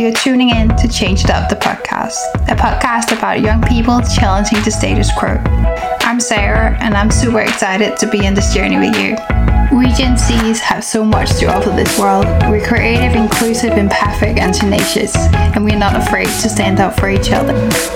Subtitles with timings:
[0.00, 2.16] You're tuning in to Change It Up the podcast,
[2.48, 5.36] a podcast about young people challenging the status quo.
[6.00, 9.10] I'm Sara, and I'm super excited to be on this journey with you.
[9.76, 12.24] We Gen Zs have so much to offer this world.
[12.48, 17.30] We're creative, inclusive, empathic, and tenacious, and we're not afraid to stand up for each
[17.30, 17.52] other.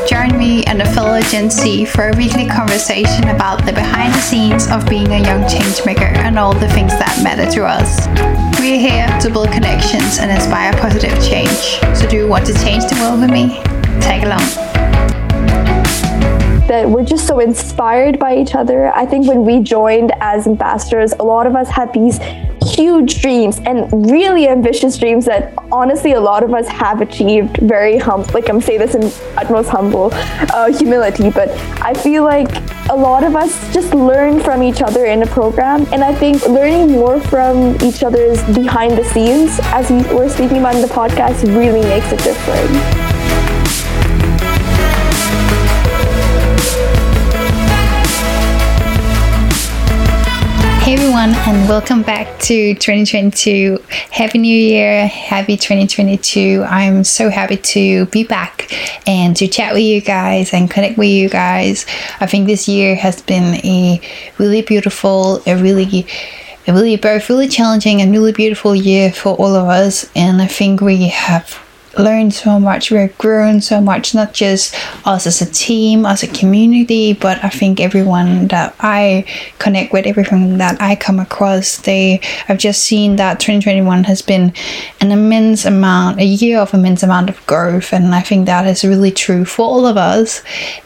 [0.07, 4.21] Join me and a fellow Gen Z for a weekly conversation about the behind the
[4.21, 8.44] scenes of being a young changemaker and all the things that matter to us.
[8.65, 11.83] We're here to build connections and inspire positive change.
[11.95, 13.61] So, do you want to change the world with me?
[14.01, 14.41] Tag along
[16.67, 18.89] that we're just so inspired by each other.
[18.95, 22.19] I think when we joined as ambassadors, a lot of us had these
[22.65, 27.99] huge dreams and really ambitious dreams that honestly a lot of us have achieved very
[27.99, 29.03] humble like i'm saying this in
[29.37, 31.51] utmost humble uh, humility but
[31.83, 32.49] i feel like
[32.91, 36.47] a lot of us just learn from each other in a program and i think
[36.47, 40.89] learning more from each other's behind the scenes as we were speaking about in the
[40.89, 43.04] podcast really makes a difference
[50.95, 53.83] Everyone, and welcome back to 2022.
[54.13, 56.63] Happy New Year, happy 2022.
[56.63, 58.73] I'm so happy to be back
[59.05, 61.85] and to chat with you guys and connect with you guys.
[62.21, 64.01] I think this year has been a
[64.39, 66.07] really beautiful, a really
[66.69, 70.47] a really both really challenging and really beautiful year for all of us and I
[70.47, 71.64] think we have
[71.99, 74.75] learned so much, we've grown so much, not just
[75.07, 79.25] us as a team, as a community, but I think everyone that I
[79.59, 84.53] connect with, everything that I come across, they I've just seen that 2021 has been
[85.01, 88.85] an immense amount, a year of immense amount of growth, and I think that is
[88.85, 90.43] really true for all of us.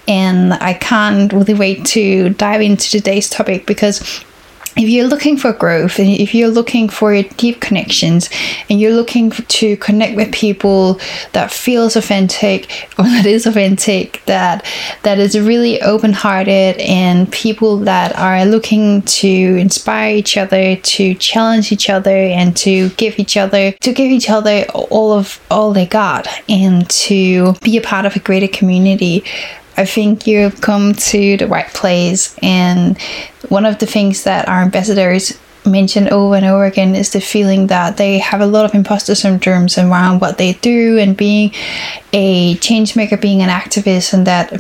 [0.07, 4.25] And I can't really wait to dive into today's topic because
[4.79, 8.31] if you're looking for growth and if you're looking for deep connections
[8.71, 11.01] and you're looking to connect with people
[11.33, 14.65] that feels authentic or that is authentic that
[15.03, 21.73] that is really open-hearted and people that are looking to inspire each other to challenge
[21.73, 25.87] each other and to give each other to give each other all of all they
[25.87, 29.25] got and to be a part of a greater community
[29.79, 32.37] I think you've come to the right place.
[32.43, 33.01] And
[33.49, 37.69] one of the things that our ambassadors mention over and over again is the feeling
[37.69, 41.53] that they have a lot of imposter syndromes around what they do and being
[42.13, 44.53] a change maker, being an activist, and that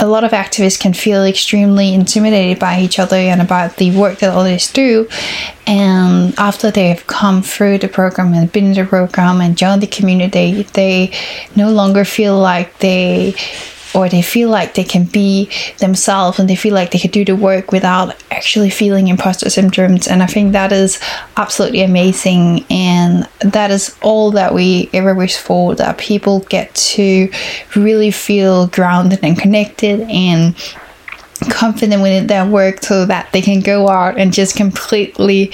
[0.00, 4.18] a lot of activists can feel extremely intimidated by each other and about the work
[4.18, 5.08] that others do.
[5.66, 9.86] And after they've come through the program and been in the program and joined the
[9.86, 11.12] community, they
[11.54, 13.34] no longer feel like they
[13.94, 17.24] or they feel like they can be themselves and they feel like they can do
[17.24, 20.08] the work without actually feeling imposter symptoms.
[20.08, 21.00] And I think that is
[21.36, 22.64] absolutely amazing.
[22.70, 27.30] And that is all that we ever wish for that people get to
[27.76, 30.54] really feel grounded and connected and
[31.50, 35.52] confident with their work so that they can go out and just completely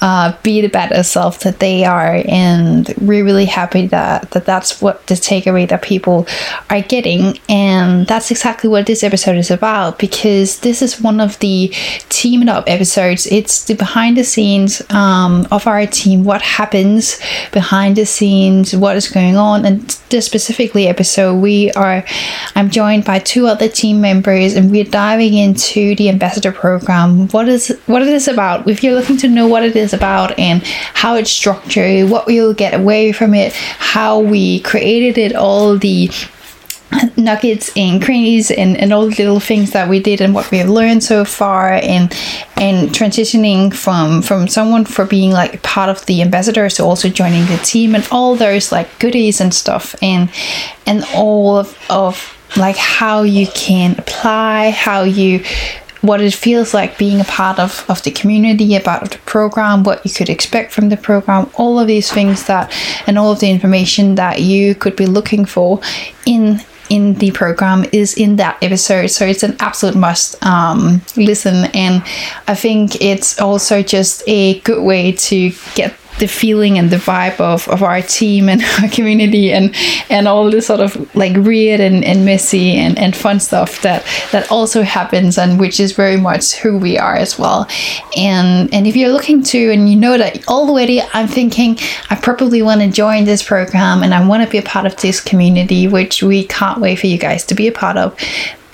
[0.00, 2.22] uh, be the better self that they are.
[2.28, 6.26] And we're really happy that, that that's what the takeaway that people
[6.68, 7.38] are getting.
[7.48, 11.68] And that's exactly what this episode is about because this is one of the
[12.10, 13.26] teaming up episodes.
[13.26, 17.18] It's the behind the scenes um, of our team what happens
[17.52, 19.64] behind the scenes what is going on.
[19.64, 22.04] And this specifically episode we are
[22.54, 27.48] i'm joined by two other team members and we're diving into the ambassador program what
[27.48, 28.68] is what it is about?
[28.68, 32.54] If you're looking to know what it is about and how it's structured, what we'll
[32.54, 36.10] get away from it, how we created it, all the
[37.16, 40.58] nuggets and crannies and, and all the little things that we did and what we
[40.58, 42.12] have learned so far and
[42.56, 47.44] and transitioning from from someone for being like part of the ambassadors to also joining
[47.46, 50.30] the team and all those like goodies and stuff and
[50.86, 55.42] and all of, of like how you can apply how you
[56.04, 60.04] what it feels like being a part of, of the community, about the program, what
[60.04, 62.70] you could expect from the program, all of these things that,
[63.06, 65.80] and all of the information that you could be looking for
[66.26, 66.60] in
[66.90, 69.06] in the program is in that episode.
[69.06, 71.64] So it's an absolute must um, listen.
[71.72, 72.02] And
[72.46, 77.40] i think it's also just a good way to get the feeling and the vibe
[77.40, 79.74] of, of our team and our community and
[80.08, 84.04] and all this sort of like weird and, and messy and, and fun stuff that
[84.32, 87.66] that also happens and which is very much who we are as well.
[88.16, 91.78] And and if you're looking to and you know that already I'm thinking
[92.10, 94.96] I probably want to join this program and I want to be a part of
[94.96, 98.16] this community which we can't wait for you guys to be a part of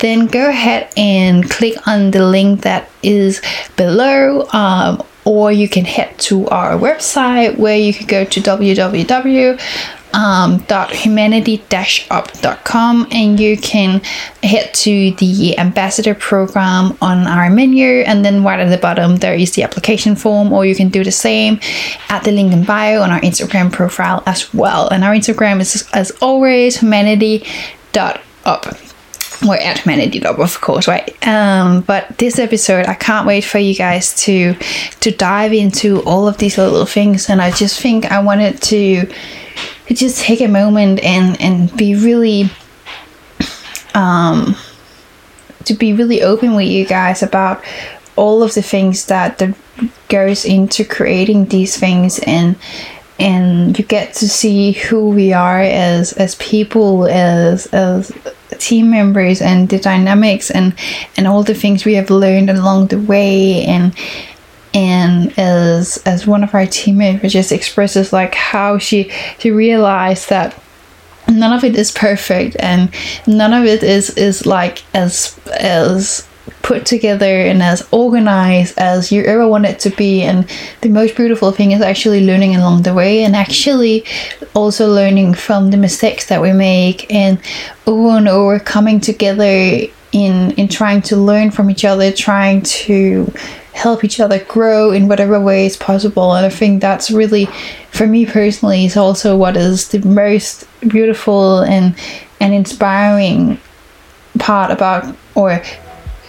[0.01, 3.39] then go ahead and click on the link that is
[3.77, 9.59] below um, or you can head to our website where you can go to www
[10.13, 14.01] um, humanity-up.com and you can
[14.43, 18.01] head to the ambassador program on our menu.
[18.01, 21.03] And then right at the bottom there is the application form or you can do
[21.03, 21.59] the same
[22.09, 24.89] at the link in bio on our instagram profile as well.
[24.89, 28.21] And our instagram is as always humanity.up
[29.45, 31.15] we're at humanity up of course right?
[31.27, 34.55] Um but this episode i can't wait for you guys to
[34.99, 37.29] to dive into all of these little things.
[37.29, 39.05] And i just think i wanted to
[39.87, 42.49] to just take a moment and and be really
[43.93, 44.55] um
[45.65, 47.63] to be really open with you guys about
[48.15, 49.55] all of the things that that
[50.09, 52.19] goes into creating these things.
[52.19, 52.55] And
[53.19, 58.11] and you get to see who we are as as people as as
[58.61, 60.73] team members and the dynamics and
[61.17, 63.63] and all the things we have learned along the way.
[63.65, 63.95] And
[64.73, 70.57] and as as one of our teammates just expresses like how she she realized that
[71.27, 72.89] none of it is perfect and
[73.27, 76.27] none of it is is like as as
[76.61, 80.49] put together and as organized as you ever want it to be and
[80.81, 84.03] the most beautiful thing is actually learning along the way and actually
[84.55, 87.39] also learning from the mistakes that we make and
[87.85, 93.31] over and over coming together in in trying to learn from each other trying to
[93.73, 96.33] help each other grow in whatever way is possible.
[96.33, 97.45] And I think that's really,
[97.91, 101.95] for me personally, is also what is the most beautiful and
[102.39, 103.59] and inspiring
[104.39, 105.61] part about or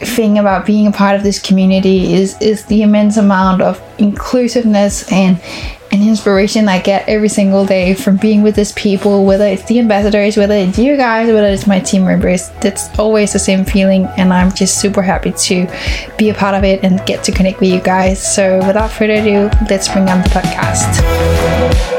[0.04, 5.10] thing about being a part of this community is is the immense amount of inclusiveness
[5.12, 5.40] and
[5.92, 9.78] and inspiration I get every single day from being with these people, whether it's the
[9.78, 12.48] ambassadors, whether it's you guys, whether it's my team members.
[12.62, 15.66] That's always the same feeling, and I'm just super happy to
[16.16, 18.34] be a part of it and get to connect with you guys.
[18.34, 21.91] So, without further ado, let's bring on the podcast.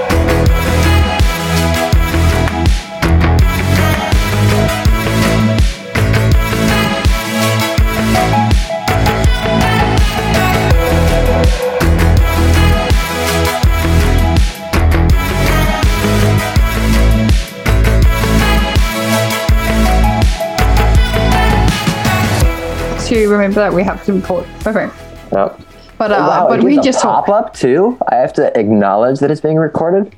[23.13, 24.45] To remember that we have to record.
[24.65, 24.89] Okay.
[25.31, 25.59] Yep.
[25.97, 27.97] But uh, wow, but we just pop up too.
[28.09, 30.15] I have to acknowledge that it's being recorded.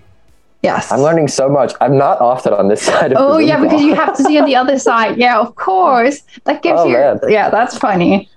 [0.64, 0.92] yes.
[0.92, 1.74] I'm learning so much.
[1.82, 3.18] I'm not often on this side of.
[3.20, 5.18] Oh yeah, because you have to see on the other side.
[5.18, 6.22] Yeah, of course.
[6.46, 6.94] That gives Oh, you.
[6.94, 7.20] man.
[7.28, 8.30] Yeah, that's funny.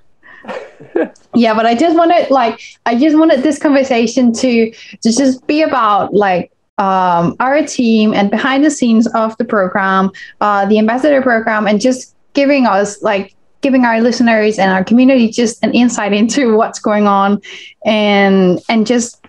[1.35, 5.63] yeah, but I just wanted like I just wanted this conversation to to just be
[5.63, 11.23] about like um, our team and behind the scenes of the program, uh, the ambassador
[11.23, 16.13] program, and just giving us like giving our listeners and our community just an insight
[16.13, 17.41] into what's going on
[17.85, 19.25] and and just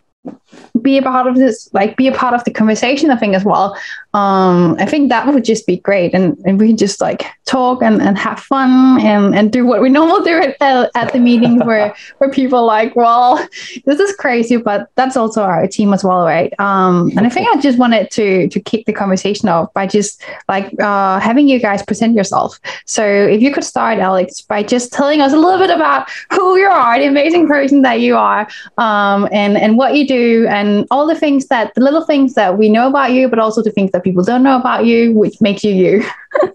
[0.81, 3.45] be a part of this like be a part of the conversation i think as
[3.45, 3.77] well.
[4.13, 6.13] Um i think that would just be great.
[6.13, 9.89] And, and we just like talk and, and have fun and and do what we
[9.89, 13.37] normally do at, uh, at the meetings where where people like well
[13.85, 16.53] this is crazy but that's also our team as well right?
[16.59, 20.23] Um and i think i just wanted to to kick the conversation off by just
[20.47, 22.59] like uh having you guys present yourself.
[22.85, 26.57] So if you could start alex by just telling us a little bit about who
[26.57, 30.87] you are the amazing person that you are um and and what you do and
[30.91, 33.71] all the things that the little things that we know about you but also the
[33.71, 36.03] things that people don't know about you which makes you you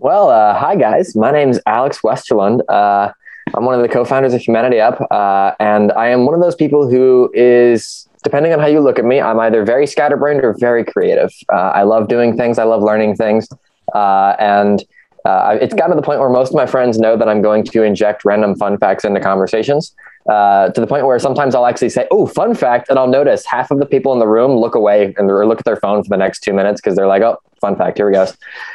[0.00, 1.14] Well, uh, hi guys.
[1.14, 2.62] My name is Alex Westerlund.
[2.70, 3.12] Uh,
[3.54, 6.54] I'm one of the co-founders of Humanity Up, uh, and I am one of those
[6.54, 10.56] people who is, depending on how you look at me, I'm either very scatterbrained or
[10.58, 11.30] very creative.
[11.52, 12.58] Uh, I love doing things.
[12.58, 13.46] I love learning things,
[13.94, 14.82] uh, and
[15.26, 17.64] uh, it's gotten to the point where most of my friends know that I'm going
[17.64, 19.94] to inject random fun facts into conversations.
[20.28, 23.46] Uh, to the point where sometimes I'll actually say, "Oh, fun fact," and I'll notice
[23.46, 26.02] half of the people in the room look away and or look at their phone
[26.02, 28.26] for the next two minutes because they're like, "Oh, fun fact, here we go,"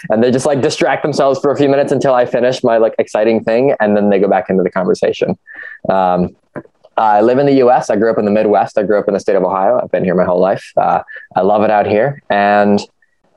[0.10, 2.96] and they just like distract themselves for a few minutes until I finish my like
[2.98, 5.38] exciting thing, and then they go back into the conversation.
[5.88, 6.36] Um,
[6.98, 7.90] I live in the U.S.
[7.90, 8.78] I grew up in the Midwest.
[8.78, 9.80] I grew up in the state of Ohio.
[9.82, 10.72] I've been here my whole life.
[10.76, 11.04] Uh,
[11.36, 12.80] I love it out here, and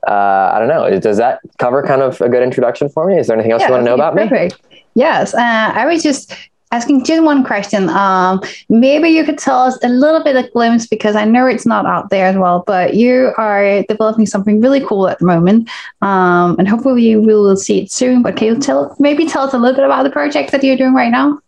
[0.07, 0.99] uh, I don't know.
[0.99, 3.19] Does that cover kind of a good introduction for me?
[3.19, 4.49] Is there anything else you want to know about me?
[4.95, 6.35] yes uh, i was just
[6.71, 10.85] asking just one question um maybe you could tell us a little bit of glimpse
[10.87, 14.83] because i know it's not out there as well but you are developing something really
[14.85, 15.69] cool at the moment
[16.01, 19.53] um and hopefully we will see it soon but can you tell maybe tell us
[19.53, 21.39] a little bit about the project that you're doing right now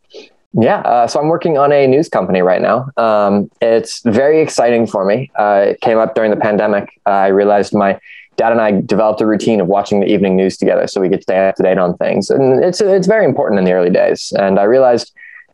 [0.53, 2.91] Yeah, uh, so I'm working on a news company right now.
[2.97, 5.31] Um, it's very exciting for me.
[5.39, 6.89] Uh, it came up during the pandemic.
[7.05, 7.97] Uh, I realized my
[8.41, 11.23] dad and I developed a routine of watching the evening news together, so we could
[11.23, 14.33] stay up to date on things, and it's it's very important in the early days.
[14.45, 15.07] And I realized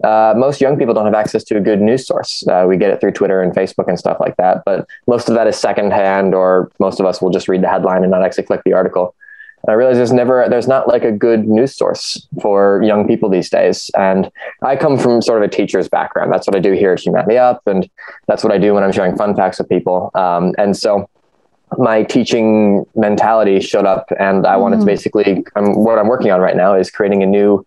[0.04, 2.32] uh, most young people don't have access to a good news source.
[2.48, 5.36] Uh, we get it through Twitter and Facebook and stuff like that, but most of
[5.36, 8.48] that is secondhand, or most of us will just read the headline and not actually
[8.50, 9.16] click the article.
[9.64, 13.28] And I realize there's never, there's not like a good news source for young people
[13.28, 13.90] these days.
[13.98, 14.30] And
[14.62, 16.32] I come from sort of a teacher's background.
[16.32, 17.90] That's what I do here at Humanity Up, and
[18.28, 20.12] that's what I do when I'm sharing fun facts with people.
[20.14, 21.10] Um, and so
[21.78, 24.88] my teaching mentality showed up, and I wanted to mm.
[24.88, 27.66] basically, um, what I'm working on right now is creating a new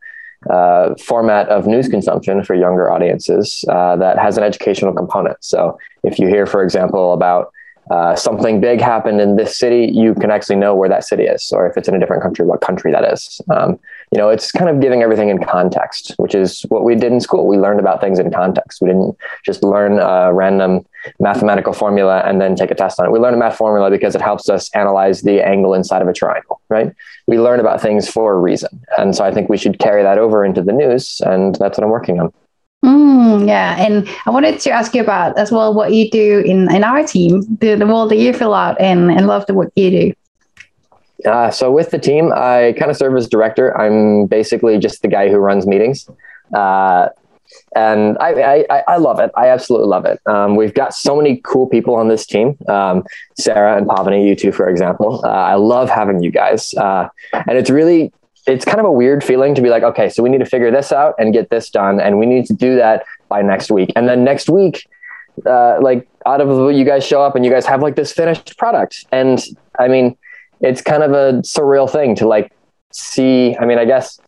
[0.49, 5.37] uh, format of news consumption for younger audiences uh, that has an educational component.
[5.45, 7.53] So if you hear, for example, about
[7.91, 11.53] uh, something big happened in this city, you can actually know where that city is,
[11.53, 13.41] or if it's in a different country, what country that is.
[13.51, 13.79] Um,
[14.11, 17.21] you know, it's kind of giving everything in context, which is what we did in
[17.21, 17.47] school.
[17.47, 18.81] We learned about things in context.
[18.81, 20.85] We didn't just learn a random
[21.21, 23.13] mathematical formula and then take a test on it.
[23.13, 26.13] We learn a math formula because it helps us analyze the angle inside of a
[26.13, 26.93] triangle, right?
[27.29, 28.83] We learn about things for a reason.
[28.99, 31.85] And so I think we should carry that over into the news, and that's what
[31.85, 32.33] I'm working on.
[32.85, 36.75] Mm, yeah, and I wanted to ask you about as well what you do in,
[36.75, 39.71] in our team, the, the role that you fill out and, and love the work
[39.77, 40.13] you do.
[41.27, 43.77] Uh, so with the team, I kind of serve as director.
[43.79, 46.09] I'm basically just the guy who runs meetings.
[46.55, 47.09] Uh,
[47.75, 49.31] and I, I, I, love it.
[49.37, 50.21] I absolutely love it.
[50.27, 52.57] Um, we've got so many cool people on this team.
[52.69, 53.05] Um,
[53.39, 55.21] Sara and Paavani, you two, for example.
[55.25, 56.75] Uh, I love having you guys.
[56.75, 58.13] Uh, and it's really
[58.47, 60.71] it's kind of a weird feeling to be like, okay, so we need to figure
[60.71, 63.93] this out and get this done, and we need to do that by next week.
[63.95, 64.89] And then next week,
[65.47, 68.57] uh, like out of you guys show up and you guys have like this finished
[68.59, 69.07] product.
[69.13, 69.43] And
[69.79, 70.17] I mean,
[70.61, 72.53] it's kind of a surreal thing to like
[72.93, 73.57] see.
[73.59, 74.21] I mean, I guess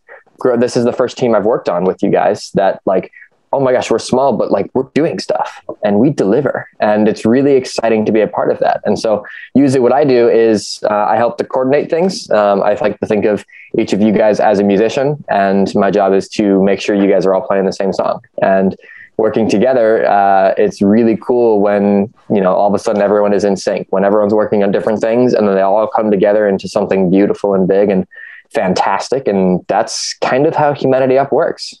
[0.57, 3.11] this is the first team I've worked on with you guys that like
[3.53, 6.67] oh my gosh, we're small, but like we're doing stuff and we deliver.
[6.79, 8.81] And it's really exciting to be a part of that.
[8.83, 12.29] And so, usually, what I do is uh, I help to coordinate things.
[12.31, 13.45] Um, I like to think of
[13.77, 17.09] each of you guys as a musician, and my job is to make sure you
[17.09, 18.21] guys are all playing the same song.
[18.41, 18.75] And
[19.17, 23.43] working together, uh, it's really cool when you know all of a sudden everyone is
[23.43, 23.87] in sync.
[23.89, 27.53] When everyone's working on different things, and then they all come together into something beautiful
[27.53, 28.07] and big and
[28.53, 29.27] fantastic.
[29.27, 31.73] And that's kind of how Humanity Up works.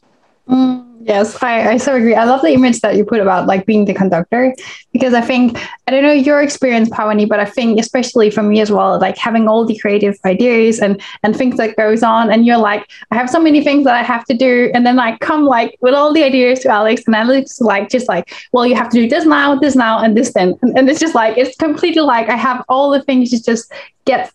[0.47, 0.93] Mm.
[1.05, 2.15] Yes, I, I so agree.
[2.15, 4.53] I love the image that you put about like being the conductor
[4.93, 8.61] because I think I don't know your experience, Paavani, but I think especially for me
[8.61, 12.45] as well, like having all the creative ideas and and things that goes on, and
[12.45, 15.17] you're like, I have so many things that I have to do, and then I
[15.17, 18.75] come like with all the ideas to Alex, and Alex like just like, well, you
[18.75, 21.37] have to do this now, this now, and this then, and, and it's just like
[21.37, 23.69] it's completely like I have all the things to just
[24.05, 24.31] get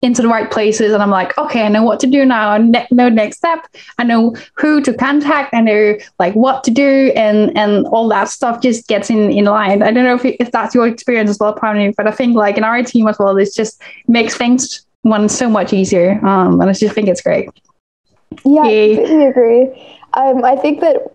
[0.00, 2.50] into the right places and i'm like okay i know what to do now.
[2.50, 3.66] I ne- know next step.
[3.98, 5.52] I know who to contact.
[5.54, 9.44] I know like what to do and and all that stuff just gets in in
[9.46, 9.82] line.
[9.82, 12.56] I don't know if, if that's your experience as well probably but i think like
[12.56, 16.24] in our team as well this just makes things one so much easier.
[16.24, 17.48] Um and i just think it's great.
[18.44, 19.62] Yeah i completely agree.
[20.14, 21.12] Um i think that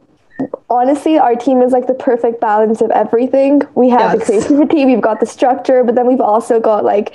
[0.70, 3.62] honestly, our team is like the perfect balance of everything.
[3.76, 4.20] We have yes.
[4.20, 7.14] the creativity, we've got the structure, but then we've also got like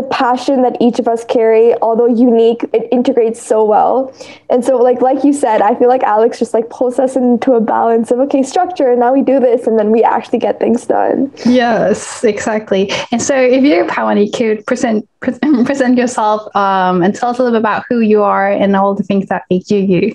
[0.00, 4.12] the passion that each of us carry, although unique, it integrates so well.
[4.48, 7.52] And so, like like you said, I feel like Alex just like pulls us into
[7.52, 10.58] a balance of okay, structure, and now we do this, and then we actually get
[10.58, 11.30] things done.
[11.44, 12.90] Yes, exactly.
[13.12, 17.58] And so, if you, Paavani, could present present yourself um, and tell us a little
[17.58, 20.14] bit about who you are and all the things that make you you.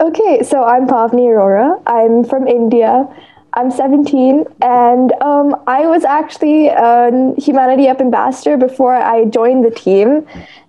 [0.00, 1.80] Okay, so I'm Pavni Arora.
[1.86, 3.06] I'm from India.
[3.54, 9.70] I'm 17, and um, I was actually a Humanity Up ambassador before I joined the
[9.70, 10.26] team.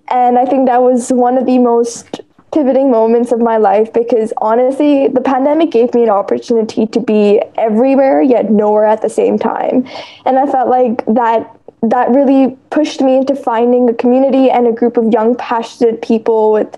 [0.10, 2.22] And I think that was one of the most
[2.54, 7.42] pivoting moments of my life because honestly, the pandemic gave me an opportunity to be
[7.58, 9.88] everywhere yet nowhere at the same time.
[10.26, 14.72] And I felt like that that really pushed me into finding a community and a
[14.72, 16.78] group of young, passionate people with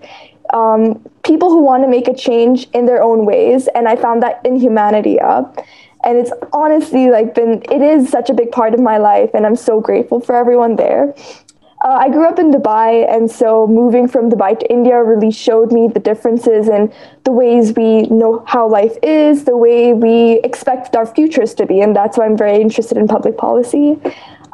[0.51, 3.67] um, people who want to make a change in their own ways.
[3.75, 5.59] And I found that in Humanity Up.
[6.05, 9.31] And it's honestly like been, it is such a big part of my life.
[9.33, 11.15] And I'm so grateful for everyone there.
[11.83, 15.71] Uh, I grew up in Dubai, and so moving from Dubai to India really showed
[15.71, 16.91] me the differences in
[17.25, 21.81] the ways we know how life is, the way we expect our futures to be,
[21.81, 23.99] and that's why I'm very interested in public policy.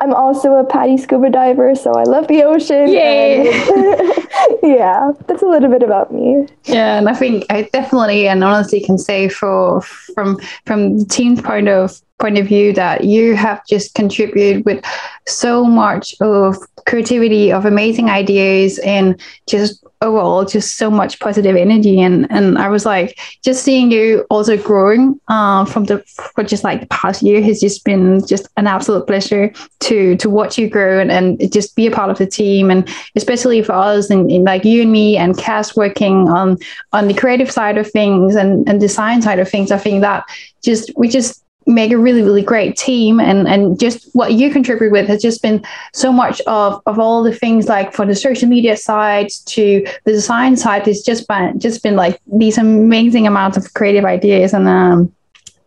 [0.01, 2.89] I'm also a PADI scuba diver, so I love the ocean.
[2.89, 3.43] Yay!
[4.63, 6.48] yeah, that's a little bit about me.
[6.65, 11.39] Yeah, and I think I definitely and honestly can say for from from the team's
[11.39, 14.84] point of point of view that you have just contributed with
[15.27, 22.01] so much of creativity, of amazing ideas, and just overall just so much positive energy.
[22.01, 26.00] And and I was like just seeing you also growing uh, from the
[26.36, 30.29] for just like the past year has just been just an absolute pleasure to to
[30.29, 32.72] watch you grow and, and just be a part of the team.
[32.72, 36.58] And especially for us and, and like you and me and Cass working on
[36.93, 40.25] on the creative side of things and and design side of things I think that
[40.63, 43.20] just we just make a really really great team.
[43.20, 45.63] And and just what you contribute with has just been
[45.94, 50.12] so much of of all the things like for the social media side to the
[50.12, 54.54] design side it's just been just been like these amazing amounts of creative ideas.
[54.54, 55.13] And um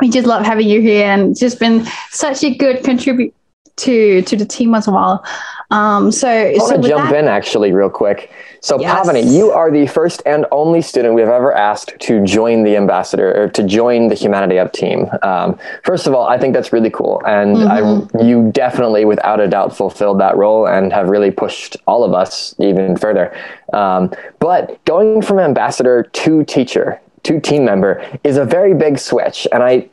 [0.00, 1.06] we just love having you here.
[1.06, 3.34] And just been such a good contribute
[3.76, 5.24] to to the team as well
[5.70, 8.30] um so I want so to jump that- in actually real quick.
[8.60, 9.06] So Yes.
[9.06, 13.28] Paavani, you are the first and only student we've ever asked to join the ambassador
[13.38, 15.10] or to join the Humanity Up team.
[15.22, 18.16] Um, first of all, I think that's really cool, and Mm-hmm.
[18.16, 22.14] I, you definitely, without a doubt, fulfilled that role and have really pushed all of
[22.14, 23.36] us even further.
[23.74, 29.46] Um, but going from ambassador to teacher to team member is a very big switch,
[29.52, 29.88] and I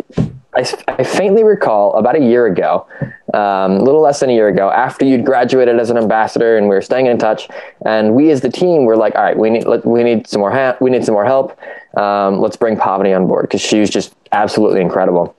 [0.53, 2.86] I, I faintly recall about a year ago,
[3.34, 6.67] um, a little less than a year ago, after you'd graduated as an ambassador, and
[6.67, 7.48] we were staying in touch.
[7.86, 10.41] And we, as the team, were like, "All right, we need let, we need some
[10.41, 11.58] more ha- we need some more help.
[11.98, 15.36] Um, let's bring Paavani on board because she was just absolutely incredible."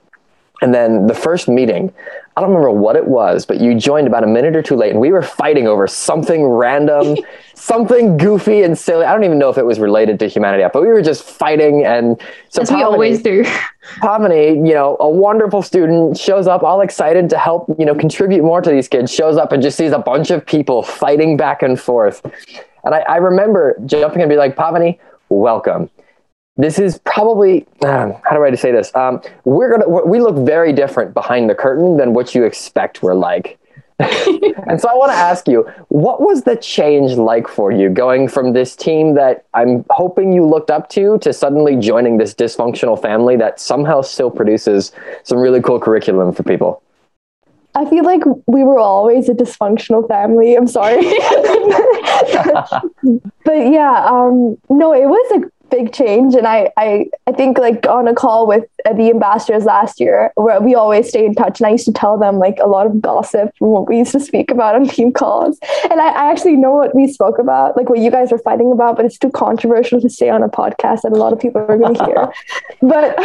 [0.63, 1.93] And then the first meeting,
[2.37, 4.91] I don't remember what it was, but you joined about a minute or two late,
[4.91, 7.17] and we were fighting over something random,
[7.53, 9.03] something goofy and silly.
[9.03, 11.83] I don't even know if it was related to humanity, but we were just fighting.
[11.83, 12.17] And
[12.47, 13.43] so as we always do
[14.01, 18.41] Paavani, you know, a wonderful student shows up all excited to help, you know, contribute
[18.41, 21.61] more to these kids, shows up and just sees a bunch of people fighting back
[21.61, 22.25] and forth.
[22.85, 25.89] And I, I remember jumping and be like, Paavani, welcome.
[26.55, 28.93] This is probably, um, how do I say this?
[28.95, 33.15] Um, we're to, we look very different behind the curtain than what you expect we're
[33.15, 33.57] like.
[33.99, 38.27] and so I want to ask you, what was the change like for you going
[38.27, 43.01] from this team that I'm hoping you looked up to to suddenly joining this dysfunctional
[43.01, 44.91] family that somehow still produces
[45.23, 46.83] some really cool curriculum for people?
[47.75, 50.55] I feel like we were always a dysfunctional family.
[50.55, 51.01] I'm sorry.
[53.43, 56.35] but yeah, um, no, it was a big change.
[56.35, 60.31] And I, I, I think like on a call with uh, the ambassadors last year,
[60.35, 61.59] where we always stay in touch.
[61.59, 64.11] And I used to tell them like a lot of gossip from what we used
[64.11, 65.57] to speak about on team calls.
[65.89, 68.71] And I, I actually know what we spoke about, like what you guys were fighting
[68.71, 71.61] about, but it's too controversial to say on a podcast that a lot of people
[71.61, 72.33] are going to hear.
[72.81, 73.15] but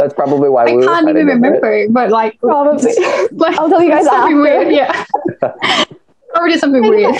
[0.00, 1.72] That's probably why I we can't even remember.
[1.72, 1.92] it.
[1.92, 2.94] but like probably.
[3.32, 4.40] like I'll tell you guys something after.
[4.46, 5.04] weird yeah
[6.34, 7.16] or did something weird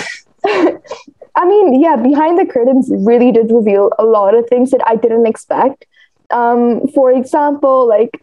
[1.37, 4.95] I mean, yeah, behind the curtains really did reveal a lot of things that I
[4.95, 5.85] didn't expect.
[6.31, 8.21] Um, for example, like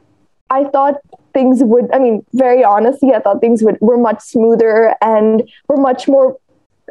[0.50, 0.96] I thought
[1.32, 5.76] things would, I mean, very honestly, I thought things would were much smoother and were
[5.76, 6.36] much more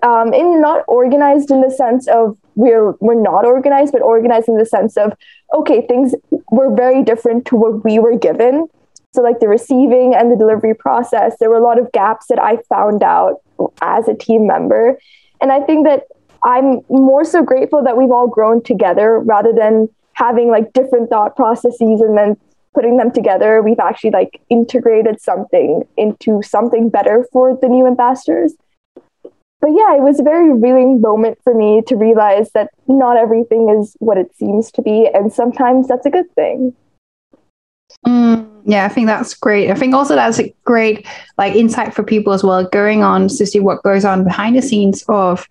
[0.02, 4.58] um, in not organized in the sense of we're we're not organized, but organized in
[4.58, 5.14] the sense of
[5.54, 6.16] okay, things
[6.52, 8.68] were very different to what we were given.
[9.12, 12.42] So like the receiving and the delivery process, there were a lot of gaps that
[12.42, 13.42] I found out
[13.82, 14.98] as a team member.
[15.44, 16.04] And I think that
[16.46, 21.36] I'm more so grateful that we've all grown together rather than having like different thought
[21.36, 22.38] processes and then
[22.74, 23.62] putting them together.
[23.62, 28.54] We've actually like integrated something into something better for the new ambassadors.
[29.60, 33.70] But yeah, it was a very revealing moment for me to realize that not everything
[33.70, 35.10] is what it seems to be.
[35.14, 36.74] And sometimes that's a good thing.
[38.08, 39.70] Mm, yeah, I think that's great.
[39.70, 41.06] I think also that's a great
[41.38, 44.62] like insight for people as well, going on to see what goes on behind the
[44.62, 45.48] scenes of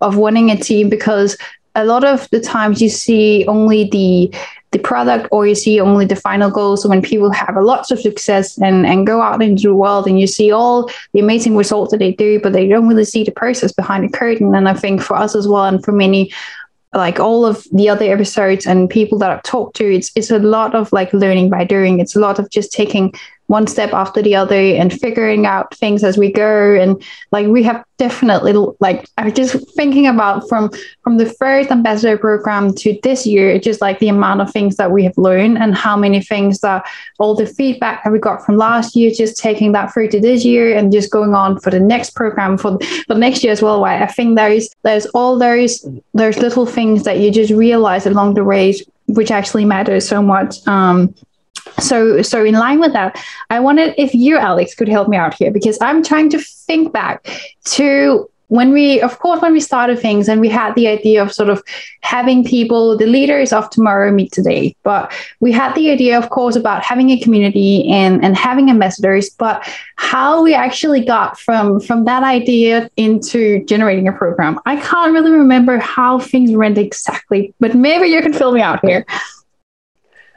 [0.00, 1.36] of winning a team because
[1.74, 4.34] a lot of the times you see only the
[4.70, 6.76] the product or you see only the final goal.
[6.76, 10.08] So when people have a lots of success and, and go out into the world
[10.08, 13.22] and you see all the amazing results that they do, but they don't really see
[13.22, 14.52] the process behind the curtain.
[14.52, 16.32] And I think for us as well and for many
[16.94, 20.38] like all of the other episodes and people that I've talked to, it's it's a
[20.38, 22.00] lot of like learning by doing.
[22.00, 23.14] It's a lot of just taking
[23.46, 26.74] one step after the other and figuring out things as we go.
[26.74, 30.70] And like we have definitely like I'm just thinking about from
[31.02, 34.90] from the first ambassador program to this year, just like the amount of things that
[34.90, 36.86] we have learned and how many things that
[37.18, 40.44] all the feedback that we got from last year, just taking that through to this
[40.44, 43.82] year and just going on for the next program for for next year as well.
[43.82, 44.02] Right?
[44.02, 48.44] I think there's there's all those there's little things that you just realize along the
[48.44, 48.74] way
[49.06, 50.66] which actually matters so much.
[50.66, 51.14] Um,
[51.78, 55.34] so so in line with that i wanted if you alex could help me out
[55.34, 57.26] here because i'm trying to think back
[57.64, 61.32] to when we, of course, when we started things and we had the idea of
[61.32, 61.62] sort of
[62.02, 66.54] having people, the leaders of tomorrow meet today, but we had the idea, of course,
[66.54, 72.04] about having a community and, and having ambassadors, but how we actually got from, from
[72.04, 74.60] that idea into generating a program.
[74.66, 78.84] I can't really remember how things went exactly, but maybe you can fill me out
[78.84, 79.06] here.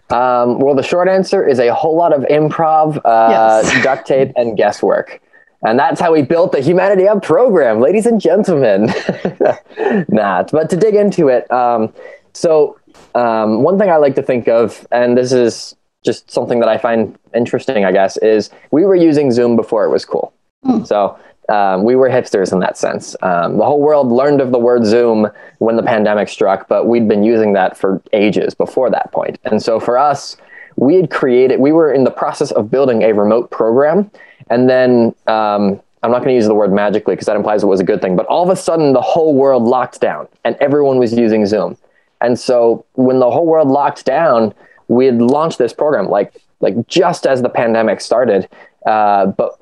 [0.09, 3.83] Um, well, the short answer is a whole lot of improv, uh, yes.
[3.83, 5.21] duct tape, and guesswork.
[5.63, 8.85] And that's how we built the Humanity Up program, ladies and gentlemen.
[10.07, 11.91] nah, but to dig into it, um,
[12.33, 12.79] so
[13.15, 16.77] um, one thing I like to think of, and this is just something that I
[16.77, 20.31] find interesting, I guess, is we were using Zoom before it was cool.
[20.63, 20.85] Mm.
[20.87, 21.17] So
[21.49, 23.15] um, we were hipsters in that sense.
[23.21, 25.27] Um, the whole world learned of the word Zoom
[25.59, 29.39] when the pandemic struck, but we'd been using that for ages before that point.
[29.45, 30.37] And so for us,
[30.75, 34.11] we had created, we were in the process of building a remote program
[34.49, 37.67] and then um, I'm not going to use the word magically because that implies it
[37.67, 40.55] was a good thing, but all of a sudden the whole world locked down and
[40.59, 41.77] everyone was using Zoom.
[42.21, 44.53] And so when the whole world locked down,
[44.87, 48.49] we had launched this program like like just as the pandemic started,
[48.87, 49.59] uh, but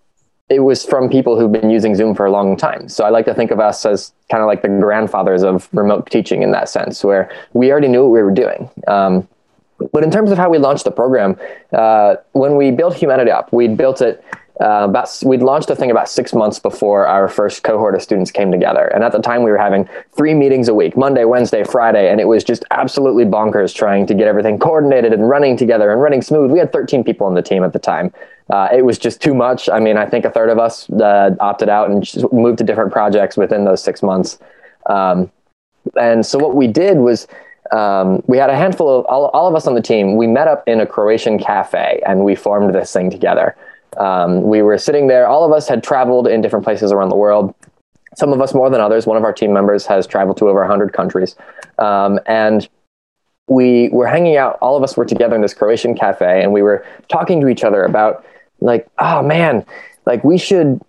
[0.50, 2.88] it was from people who've been using Zoom for a long time.
[2.88, 6.10] So I like to think of us as kind of like the grandfathers of remote
[6.12, 8.70] teaching in that sense, where we already knew what we were doing.
[8.88, 9.28] Um,
[9.92, 11.38] but in terms of how we launched the program,
[11.74, 14.24] uh, when we built Humanity Up, we built it
[14.62, 18.32] uh, about we'd launched the thing about six months before our first cohort of students
[18.32, 18.86] came together.
[18.88, 22.10] And at the time we were having three meetings a week monday wednesday friday.
[22.10, 26.02] And it was just absolutely bonkers trying to get everything coordinated and running together and
[26.02, 26.52] running smooth.
[26.52, 28.14] We had 13 people on the team at the time.
[28.50, 29.68] Uh, it was just too much.
[29.70, 32.94] I mean i think a third of us uh, opted out and moved to different
[32.94, 34.40] projects within those six months.
[34.86, 35.32] Um,
[36.00, 37.28] and so what we did was
[37.72, 40.48] um, we had a handful of all, all of us on the team we met
[40.48, 43.56] up in a croatian cafe and we formed this thing together
[43.98, 45.28] um, we were sitting there.
[45.28, 47.54] All of us had traveled in different places around the world.
[48.16, 49.06] Some of us more than others.
[49.06, 51.36] One of our team members has traveled to over 100 countries.
[51.80, 52.68] Um, and
[53.48, 54.58] we were hanging out.
[54.62, 57.64] All of us were together in this Croatian cafe, and we were talking to each
[57.64, 58.26] other about,
[58.60, 59.66] like, oh man,
[60.06, 60.82] like we should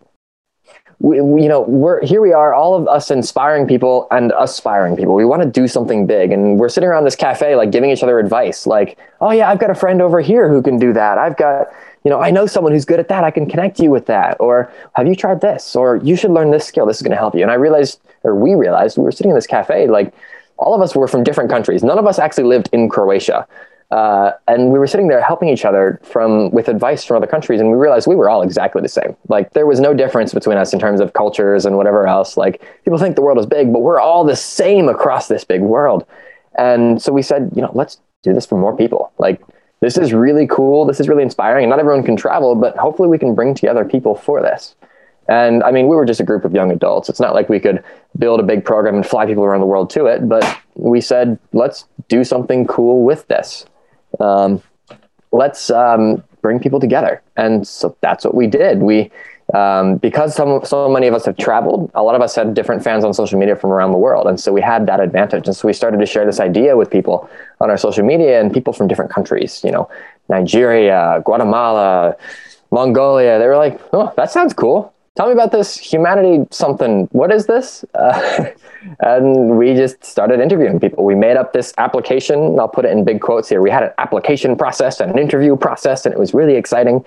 [0.98, 4.96] we, we, you know we're here we are all of us inspiring people and aspiring
[4.96, 7.90] people we want to do something big and we're sitting around this cafe like giving
[7.90, 10.92] each other advice like oh yeah i've got a friend over here who can do
[10.92, 11.68] that i've got
[12.06, 13.24] you know, I know someone who's good at that.
[13.24, 14.36] I can connect you with that.
[14.38, 15.74] Or have you tried this?
[15.74, 16.86] Or you should learn this skill.
[16.86, 17.42] This is going to help you.
[17.42, 20.14] And I realized, or we realized, we were sitting in this cafe, like
[20.56, 21.82] all of us were from different countries.
[21.82, 23.44] None of us actually lived in Croatia.
[23.90, 27.60] Uh, and we were sitting there helping each other from with advice from other countries
[27.60, 30.58] and we realized we were all exactly the same like there was no difference between
[30.58, 33.72] us in terms of cultures and whatever else like people think the world is big
[33.72, 36.04] but we're all the same across this big world
[36.58, 39.40] and so we said you know let's do this for more people like
[39.80, 40.84] this is really cool.
[40.84, 41.64] This is really inspiring.
[41.64, 44.74] And not everyone can travel, but hopefully we can bring together people for this.
[45.28, 47.08] And I mean, we were just a group of young adults.
[47.08, 47.82] It's not like we could
[48.18, 51.38] build a big program and fly people around the world to it, but we said,
[51.52, 53.66] let's do something cool with this.
[54.20, 54.62] Um,
[55.32, 57.22] let's um, bring people together.
[57.36, 58.80] And so that's what we did.
[58.80, 59.10] We
[59.56, 62.84] um, because so, so many of us have traveled, a lot of us had different
[62.84, 64.26] fans on social media from around the world.
[64.26, 65.46] And so we had that advantage.
[65.46, 67.28] And so we started to share this idea with people
[67.60, 69.88] on our social media and people from different countries, you know,
[70.28, 72.16] Nigeria, Guatemala,
[72.70, 73.38] Mongolia.
[73.38, 74.92] They were like, oh, that sounds cool.
[75.16, 77.08] Tell me about this humanity something.
[77.12, 77.82] What is this?
[77.94, 78.48] Uh,
[79.00, 81.04] and we just started interviewing people.
[81.04, 82.60] We made up this application.
[82.60, 83.62] I'll put it in big quotes here.
[83.62, 87.02] We had an application process and an interview process, and it was really exciting.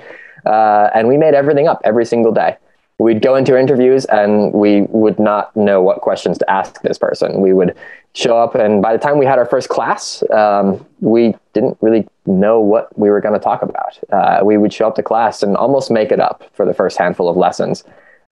[0.50, 2.58] Uh, and we made everything up every single day.
[2.98, 7.40] We'd go into interviews and we would not know what questions to ask this person.
[7.40, 7.78] We would
[8.14, 12.08] show up, and by the time we had our first class, um, we didn't really
[12.26, 14.00] know what we were going to talk about.
[14.12, 16.98] Uh, we would show up to class and almost make it up for the first
[16.98, 17.84] handful of lessons.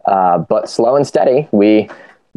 [0.06, 1.88] Uh, but slow and steady, we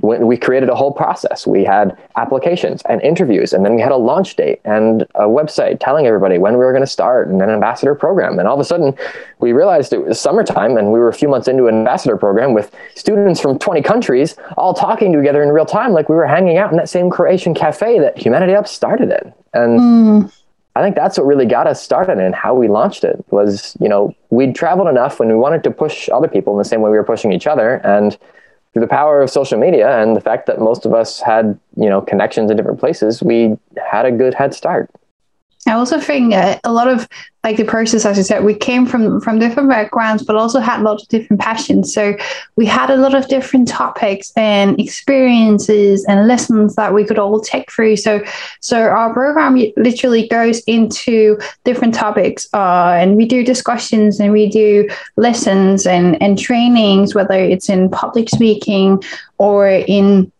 [0.03, 1.47] we created a whole process.
[1.47, 5.79] We had applications and interviews, and then we had a launch date and a website
[5.81, 8.39] telling everybody when we were going to start and an ambassador program.
[8.39, 8.95] And all of a sudden,
[9.39, 12.55] we realized it was summertime, and we were a few months into an ambassador program
[12.55, 16.57] with students from 20 countries all talking together in real time, like we were hanging
[16.57, 19.35] out in that same Croatian cafe that Humanity Up started in.
[19.53, 20.33] And mm.
[20.77, 23.89] I think that's what really got us started and how we launched it was, you
[23.89, 26.91] know, we'd traveled enough when we wanted to push other people in the same way
[26.91, 27.77] we were pushing each other.
[27.85, 28.17] And
[28.73, 31.89] through the power of social media and the fact that most of us had you
[31.89, 33.57] know connections in different places we
[33.91, 34.91] had a good head start
[35.67, 37.07] I also think uh, a lot of
[37.43, 40.83] like the process, as I said, we came from from different backgrounds, but also had
[40.83, 41.93] lots of different passions.
[41.93, 42.17] So
[42.57, 47.41] we had a lot of different topics and experiences and lessons that we could all
[47.41, 47.97] take through.
[47.97, 48.23] So
[48.61, 54.49] so our program literally goes into different topics, uh, and we do discussions and we
[54.49, 59.03] do lessons and and trainings, whether it's in public speaking
[59.39, 60.31] or in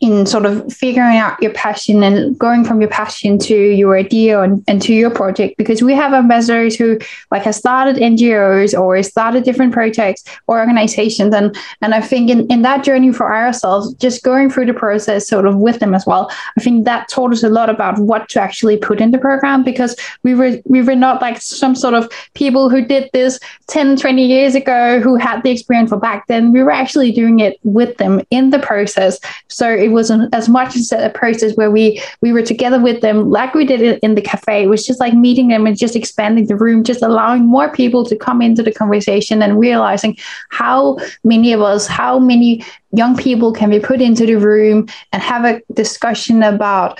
[0.00, 4.40] in sort of figuring out your passion and going from your passion to your idea
[4.40, 6.98] and, and to your project because we have ambassadors who
[7.30, 11.34] like have started ngos or started different projects or organizations.
[11.34, 15.28] And and i think in, in that journey for ourselves just going through the process
[15.28, 18.28] sort of with them as well i think that taught us a lot about what
[18.28, 21.94] to actually put in the program because we were we were not like some sort
[21.94, 26.26] of people who did this 10 20 years ago who had the experience for back
[26.26, 26.52] then.
[26.52, 29.18] We were actually doing it with them in the process.
[29.48, 33.30] So it wasn't as much as a process where we we were together with them
[33.30, 34.64] like we did it in the cafe.
[34.64, 38.04] It was just like meeting them and just expanding the room just allowing more people
[38.06, 40.16] to come into the conversation and realizing
[40.50, 45.22] how many of us how many young people can be put into the room and
[45.22, 46.98] have a discussion about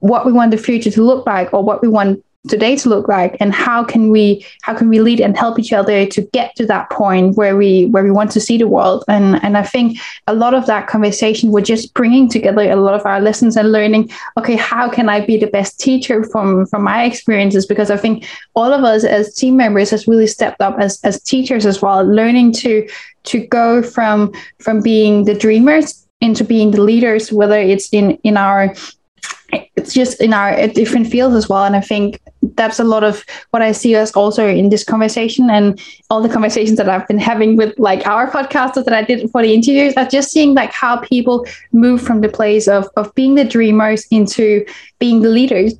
[0.00, 3.08] what we want the future to look like or what we want today to look
[3.08, 6.54] like and how can we how can we lead and help each other to get
[6.54, 9.04] to that point where we where we want to see the world?
[9.08, 9.98] And and i think
[10.28, 13.72] a lot of that conversation we're just bringing together a lot of our lessons and
[13.72, 17.66] learning okay how can i be the best teacher from from my experiences?
[17.66, 18.24] Because i think
[18.54, 22.04] all of us as team members has really stepped up as as teachers as well
[22.04, 22.88] learning to
[23.24, 28.36] to go from from being the dreamers into being the leaders whether it's in in
[28.36, 28.74] our
[29.76, 31.64] it's just in our different fields as well.
[31.64, 32.20] And i think
[32.54, 36.28] that's a lot of what i see us also in this conversation and all the
[36.28, 39.94] conversations that i've been having with like our podcasters that i did for the interviews
[39.96, 44.06] are just seeing like how people move from the place of of being the dreamers
[44.10, 44.64] into
[44.98, 45.74] being the leaders.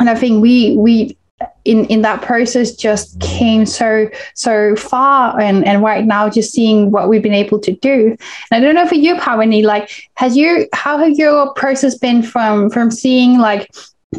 [0.00, 1.16] And i think we we
[1.64, 6.90] in in that process just came so so far and and right now just seeing
[6.90, 8.16] what we've been able to do.
[8.50, 12.22] And i don't know for you Paavani, like has you how has your process been
[12.22, 13.70] from from seeing like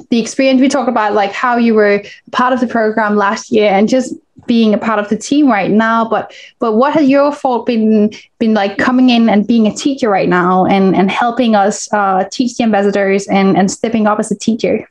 [0.10, 3.72] the experience we talk about like how you were part of the program last year
[3.72, 4.14] and just
[4.46, 8.12] being a part of the team right now but but what has your fault been
[8.40, 12.24] been like coming in and being a teacher right now and and helping us uh,
[12.32, 14.88] teach the ambassadors and and stepping up as a teacher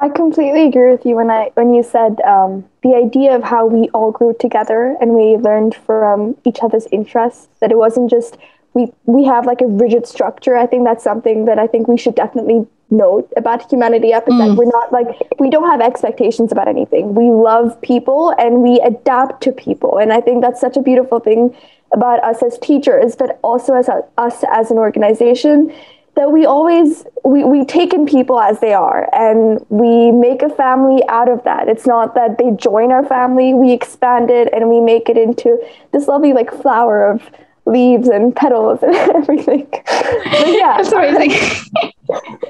[0.00, 3.66] I completely agree with you when I when you said um, the idea of how
[3.66, 7.48] we all grew together and we learned from each other's interests.
[7.60, 8.38] That it wasn't just
[8.74, 10.56] we we have like a rigid structure.
[10.56, 14.34] I think that's something that I think we should definitely note about humanity up is
[14.34, 14.38] mm.
[14.38, 15.08] that we're not like
[15.40, 17.14] we don't have expectations about anything.
[17.14, 21.18] We love people and we adapt to people, and I think that's such a beautiful
[21.18, 21.56] thing
[21.92, 25.72] about us as teachers, but also as a, us as an organization
[26.18, 30.48] that we always we, we take in people as they are and we make a
[30.48, 31.68] family out of that.
[31.68, 35.56] It's not that they join our family we expand it and we make it into
[35.92, 37.22] this lovely like flower of
[37.66, 39.68] leaves and petals and everything.
[39.70, 40.78] But yeah.
[40.82, 41.32] That's amazing.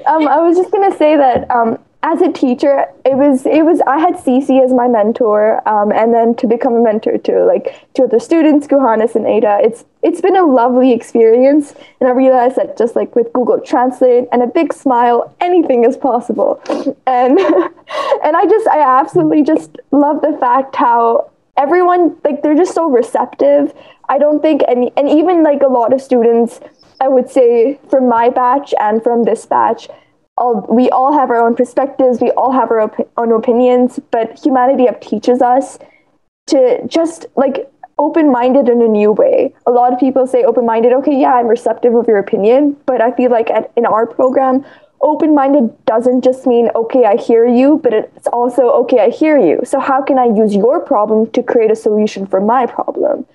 [0.07, 3.65] Um, i was just going to say that um, as a teacher, it was it
[3.65, 7.43] was I had Cece as my mentor, um, and then to become a mentor to
[7.43, 9.59] like to other students, Johannes and Ada.
[9.61, 14.29] It's it's been a lovely experience, and I realized that just like with Google Translate
[14.31, 16.61] and a big smile, anything is possible.
[17.05, 17.37] And
[18.23, 22.89] and I just I absolutely just love the fact how everyone like they're just so
[22.89, 23.73] receptive.
[24.07, 26.61] I don't think any and even like a lot of students,
[27.01, 29.89] I would say from my batch and from this batch
[30.39, 34.39] all we all have our own perspectives, we all have our op- own opinions, but
[34.43, 35.77] Humanity Up teaches us
[36.47, 39.53] to just like open-minded in a new way.
[39.67, 43.11] A lot of people say open-minded, okay, yeah, I'm receptive of your opinion, but I
[43.11, 44.65] feel like at, in our program,
[45.01, 49.59] open-minded doesn't just mean okay, I hear you, but it's also okay, I hear you.
[49.65, 53.25] So how can I use your problem to create a solution for my problem?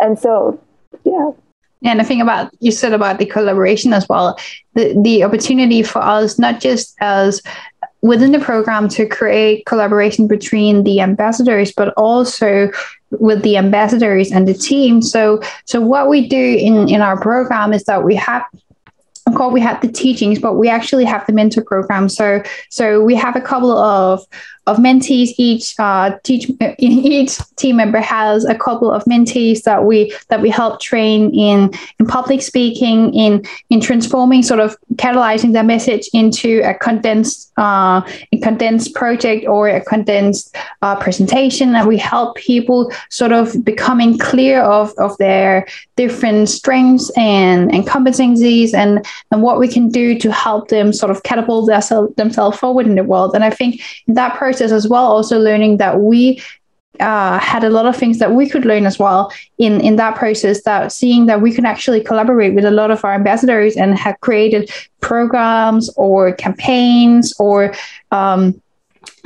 [0.00, 0.60] And so,
[1.04, 1.30] yeah.
[1.84, 4.38] And the thing about you said about the collaboration as well,
[4.74, 7.42] the, the opportunity for us, not just as
[8.02, 12.70] within the program to create collaboration between the ambassadors, but also
[13.10, 15.02] with the ambassadors and the team.
[15.02, 18.44] So, so what we do in, in our program is that we have
[19.26, 23.02] of course we have the teachings but we actually have the mentor program so so
[23.02, 24.24] we have a couple of
[24.70, 25.30] of mentees.
[25.36, 30.50] Each uh, teach each team member has a couple of mentees that we that we
[30.50, 36.62] help train in in public speaking, in in transforming, sort of catalyzing the message into
[36.64, 38.00] a condensed uh,
[38.32, 41.74] a condensed project or a condensed uh, presentation.
[41.74, 47.86] And we help people sort of becoming clear of of their different strengths and and
[47.86, 51.66] competencies and and what we can do to help them sort of catapult
[52.16, 53.34] themselves forward in the world.
[53.34, 56.42] And I think in that process as well, also learning that we
[57.00, 60.16] uh, had a lot of things that we could learn as well in in that
[60.16, 63.98] process that seeing that we can actually collaborate with a lot of our ambassadors and
[63.98, 64.70] have created
[65.00, 67.72] programs or campaigns or
[68.10, 68.60] um,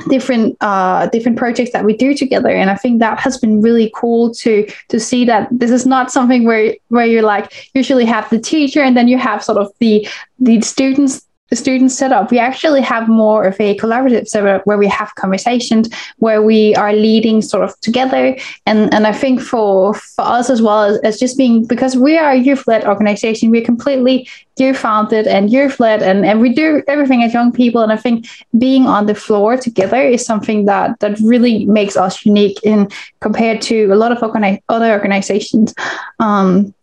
[0.07, 2.49] different uh, different projects that we do together.
[2.49, 6.11] And i think that has been really cool to to see that this is not
[6.11, 9.71] something where where you're like usually have the teacher and then you have sort of
[9.79, 10.07] the
[10.39, 14.87] the students the student setup, we actually have more of a collaborative setup where we
[14.87, 18.37] have conversations, where we are leading sort of together.
[18.65, 22.17] And and I think for for us as well as, as just being because we
[22.17, 26.49] are a youth led organization, we're completely youth founded and youth led, and and we
[26.53, 27.81] do everything as young people.
[27.81, 32.25] And I think being on the floor together is something that that really makes us
[32.25, 32.89] unique in
[33.21, 35.73] compared to a lot of organi- other organizations.
[36.19, 36.73] Um,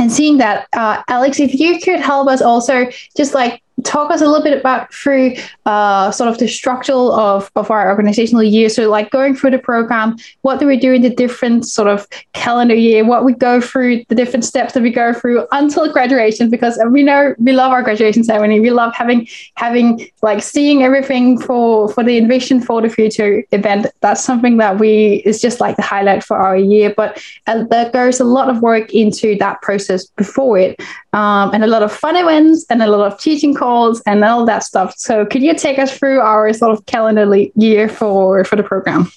[0.00, 2.86] and seeing that, uh, Alex, if you could help us also
[3.16, 5.34] just like talk us a little bit about through
[5.66, 8.68] uh, sort of the structure of, of our organizational year.
[8.68, 12.06] So like going through the program, what do we do in the different sort of
[12.32, 16.50] calendar year, what we go through, the different steps that we go through until graduation,
[16.50, 18.60] because we know we love our graduation ceremony.
[18.60, 23.86] We love having having like seeing everything for for the Envision for the Future event.
[24.00, 26.92] That's something that we is just like the highlight for our year.
[26.96, 30.80] But uh, there goes a lot of work into that process before it
[31.12, 34.46] um, and a lot of fun events and a lot of teaching calls and all
[34.46, 34.94] that stuff.
[34.96, 39.10] So could you take us through our sort of calendar year for for the program?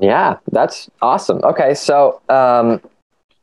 [0.00, 1.38] Yeah, that's awesome.
[1.52, 2.80] Okay, so um,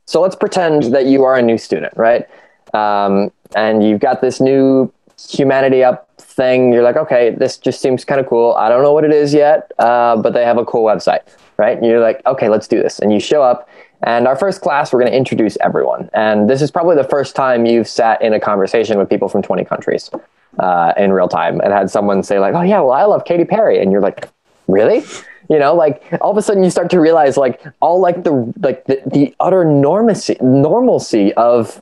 [0.06, 2.26] so let's pretend that you are a new student, right?
[2.74, 4.92] Um, and you've got this new
[5.30, 6.72] humanity up thing.
[6.72, 8.54] You're like, okay, this just seems kind of cool.
[8.54, 11.22] I don't know what it is yet, uh, but they have a cool website,
[11.56, 11.76] right?
[11.76, 12.98] And you're like, okay, let's do this.
[12.98, 13.68] And you show up
[14.02, 16.08] and our first class, we're going to introduce everyone.
[16.14, 19.42] And this is probably the first time you've sat in a conversation with people from
[19.42, 20.10] 20 countries
[20.58, 23.44] uh, in real time and had someone say, like, oh, yeah, well, I love Katy
[23.44, 23.80] Perry.
[23.80, 24.28] And you're like,
[24.66, 25.04] really?
[25.50, 28.52] You know, like all of a sudden you start to realize, like, all like the
[28.60, 31.80] like the, the utter normalcy normalcy of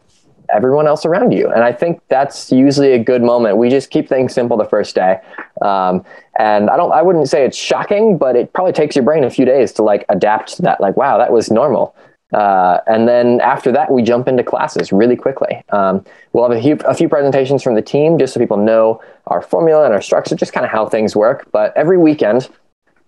[0.54, 1.50] everyone else around you.
[1.50, 3.56] And I think that's usually a good moment.
[3.56, 5.18] We just keep things simple the first day.
[5.62, 6.04] Um,
[6.38, 9.30] and I don't, I wouldn't say it's shocking, but it probably takes your brain a
[9.30, 10.80] few days to like adapt to that.
[10.80, 11.96] Like, wow, that was normal.
[12.32, 15.62] Uh, and then after that, we jump into classes really quickly.
[15.70, 19.00] Um, we'll have a few, a few presentations from the team just so people know
[19.28, 21.48] our formula and our structure, just kind of how things work.
[21.52, 22.48] But every weekend,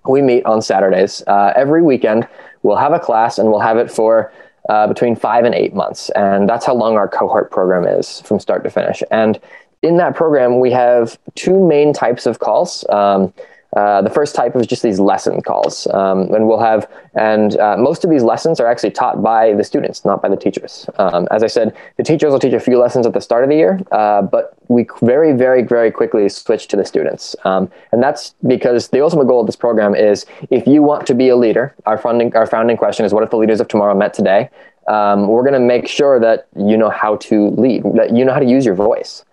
[0.08, 1.22] we meet on Saturdays.
[1.26, 2.28] Uh, every weekend,
[2.62, 4.32] we'll have a class and we'll have it for
[4.68, 6.10] uh, between five and eight months.
[6.10, 9.02] And that's how long our cohort program is from start to finish.
[9.10, 9.38] And
[9.82, 12.84] in that program, we have two main types of calls.
[12.88, 13.32] Um,
[13.76, 17.76] uh, the first type is just these lesson calls, um, and we'll have, and uh,
[17.76, 20.88] most of these lessons are actually taught by the students, not by the teachers.
[20.98, 23.50] Um, as I said, the teachers will teach a few lessons at the start of
[23.50, 28.02] the year, uh, but we very, very, very quickly switch to the students, um, and
[28.02, 31.36] that's because the ultimate goal of this program is if you want to be a
[31.36, 31.74] leader.
[31.84, 34.48] Our funding, our founding question is, what if the leaders of tomorrow met today?
[34.88, 38.32] Um, we're going to make sure that you know how to lead, that you know
[38.32, 39.24] how to use your voice.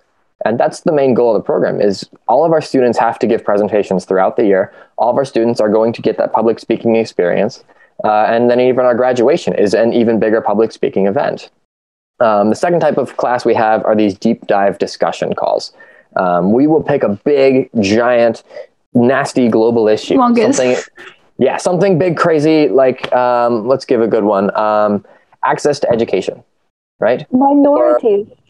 [0.46, 3.28] And that's the main goal of the program is all of our students have to
[3.28, 4.72] give presentations throughout the year.
[4.98, 7.64] All of our students are going to get that public speaking experience.
[8.04, 11.50] Uh, and then even our graduation is an even bigger public speaking event.
[12.20, 15.74] Um, the second type of class we have are these deep dive discussion calls.
[16.16, 18.44] Um, we will pick a big, giant,
[18.94, 20.16] nasty global issue.
[20.16, 20.76] Something,
[21.40, 22.70] yeah, something big, crazy.
[22.70, 24.56] Like, um, let's give a good one.
[24.56, 25.04] Um,
[25.44, 26.44] access to education,
[27.00, 27.26] right?
[27.34, 28.28] Minorities.
[28.30, 28.45] Or,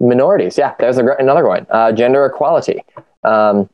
[0.00, 0.58] minorities.
[0.58, 1.66] Yeah, there's a, another one.
[1.70, 2.84] Uh, gender equality.
[3.24, 3.68] Um,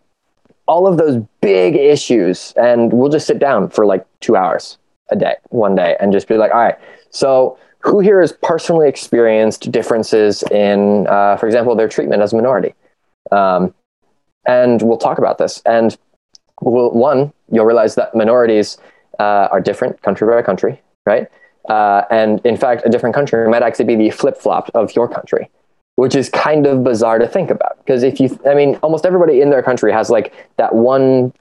[0.66, 4.78] all of those big issues, and we'll just sit down for like two hours
[5.10, 6.78] a day, one day, and just be like, all right,
[7.10, 12.36] so who here has personally experienced differences in, uh, for example, their treatment as a
[12.36, 12.74] minority?
[13.32, 13.74] Um,
[14.46, 15.60] and we'll talk about this.
[15.66, 15.96] And
[16.60, 18.78] we'll, one, you'll realize that minorities
[19.18, 21.28] uh, are different country by country, right?
[21.68, 25.08] Uh, and in fact, a different country might actually be the flip flop of your
[25.08, 25.48] country
[25.96, 27.78] which is kind of bizarre to think about.
[27.78, 31.32] Because if you, I mean, almost everybody in their country has like that one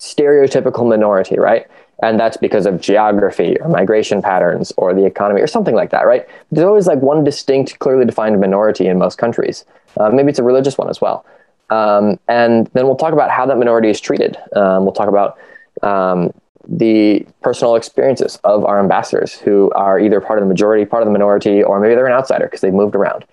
[0.00, 1.66] stereotypical minority, right?
[2.02, 6.06] And that's because of geography or migration patterns or the economy or something like that,
[6.06, 6.26] right?
[6.52, 9.64] There's always like one distinct, clearly defined minority in most countries.
[9.96, 11.24] Uh, maybe it's a religious one as well.
[11.70, 14.36] Um, and then we'll talk about how that minority is treated.
[14.54, 15.38] Um, we'll talk about
[15.82, 16.32] um,
[16.68, 21.06] the personal experiences of our ambassadors who are either part of the majority, part of
[21.06, 23.24] the minority, or maybe they're an outsider because they've moved around.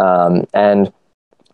[0.00, 0.92] Um, and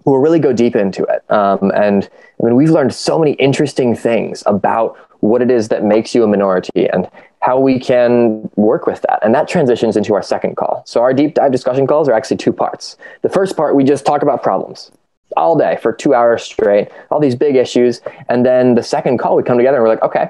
[0.05, 1.29] who will really go deep into it.
[1.31, 2.09] Um, and
[2.41, 6.23] I mean, we've learned so many interesting things about what it is that makes you
[6.23, 7.09] a minority and
[7.41, 9.25] how we can work with that.
[9.25, 10.83] And that transitions into our second call.
[10.87, 12.97] So our deep dive discussion calls are actually two parts.
[13.23, 14.91] The first part, we just talk about problems
[15.37, 18.03] all day for two hours straight, all these big issues.
[18.29, 20.29] And then the second call, we come together and we're like, okay,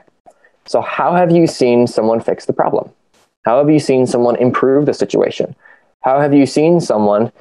[0.67, 2.91] so, how have you seen someone fix the problem?
[3.45, 5.55] How have you seen someone improve the situation?
[6.01, 7.33] How have you seen someone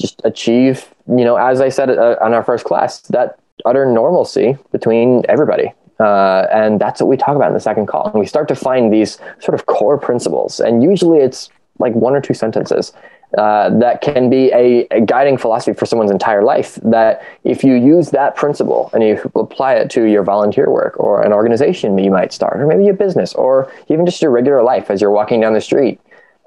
[0.00, 4.56] just achieve, you know, as I said uh, on our first class, that utter normalcy
[4.72, 5.72] between everybody?
[5.98, 8.06] Uh, and that's what we talk about in the second call.
[8.06, 10.58] And we start to find these sort of core principles.
[10.58, 12.92] And usually it's like one or two sentences
[13.38, 16.76] uh, that can be a, a, guiding philosophy for someone's entire life.
[16.82, 21.22] That if you use that principle and you apply it to your volunteer work or
[21.22, 24.64] an organization that you might start, or maybe a business, or even just your regular
[24.64, 26.00] life as you're walking down the street,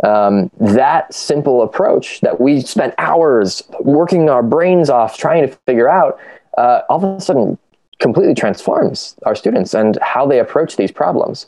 [0.03, 5.89] um, that simple approach that we spent hours working our brains off trying to figure
[5.89, 6.19] out,
[6.57, 7.57] uh, all of a sudden
[7.99, 11.47] completely transforms our students and how they approach these problems.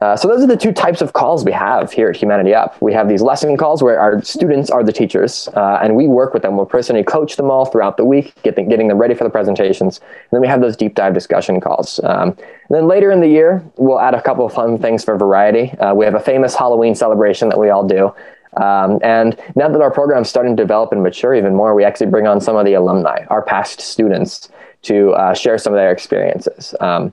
[0.00, 2.80] Uh, so those are the two types of calls we have here at Humanity Up.
[2.80, 6.34] We have these lesson calls where our students are the teachers, uh, and we work
[6.34, 6.56] with them.
[6.56, 9.98] We'll personally coach them all throughout the week, get getting them ready for the presentations.
[9.98, 12.00] And then we have those deep dive discussion calls.
[12.04, 12.36] Um,
[12.70, 15.70] then later in the year, we'll add a couple of fun things for variety.
[15.78, 18.14] Uh, we have a famous Halloween celebration that we all do.
[18.56, 21.84] Um, and now that our program is starting to develop and mature even more, we
[21.84, 24.48] actually bring on some of the alumni, our past students,
[24.82, 26.74] to uh, share some of their experiences.
[26.80, 27.12] Um,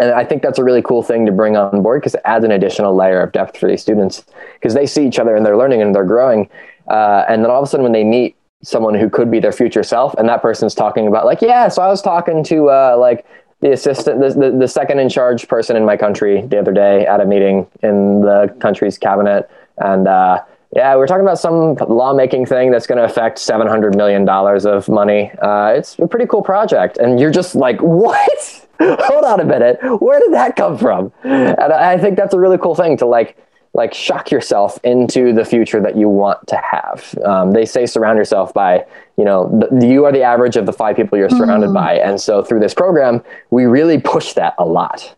[0.00, 2.44] and I think that's a really cool thing to bring on board because it adds
[2.44, 4.24] an additional layer of depth for these students
[4.54, 6.48] because they see each other and they're learning and they're growing.
[6.88, 9.52] Uh, and then all of a sudden, when they meet someone who could be their
[9.52, 12.96] future self, and that person's talking about, like, yeah, so I was talking to uh,
[12.98, 13.26] like
[13.60, 17.06] the assistant, the, the, the second in charge person in my country the other day
[17.06, 19.48] at a meeting in the country's cabinet.
[19.78, 20.42] And uh,
[20.74, 25.30] yeah, we're talking about some lawmaking thing that's going to affect $700 million of money.
[25.40, 26.98] Uh, it's a pretty cool project.
[26.98, 28.61] And you're just like, what?
[29.00, 31.12] hold on a minute, where did that come from?
[31.22, 33.36] And I think that's a really cool thing to like
[33.74, 37.18] like shock yourself into the future that you want to have.
[37.24, 38.84] Um, they say surround yourself by,
[39.16, 41.74] you know, the, you are the average of the five people you're surrounded mm.
[41.74, 41.94] by.
[41.94, 45.16] And so through this program, we really push that a lot.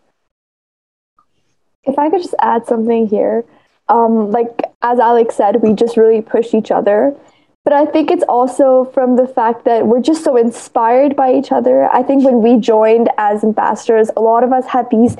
[1.83, 3.43] If I could just add something here,
[3.89, 7.13] um, like as Alex said, we just really push each other.
[7.65, 11.51] But I think it's also from the fact that we're just so inspired by each
[11.51, 11.89] other.
[11.91, 15.17] I think when we joined as ambassadors, a lot of us had these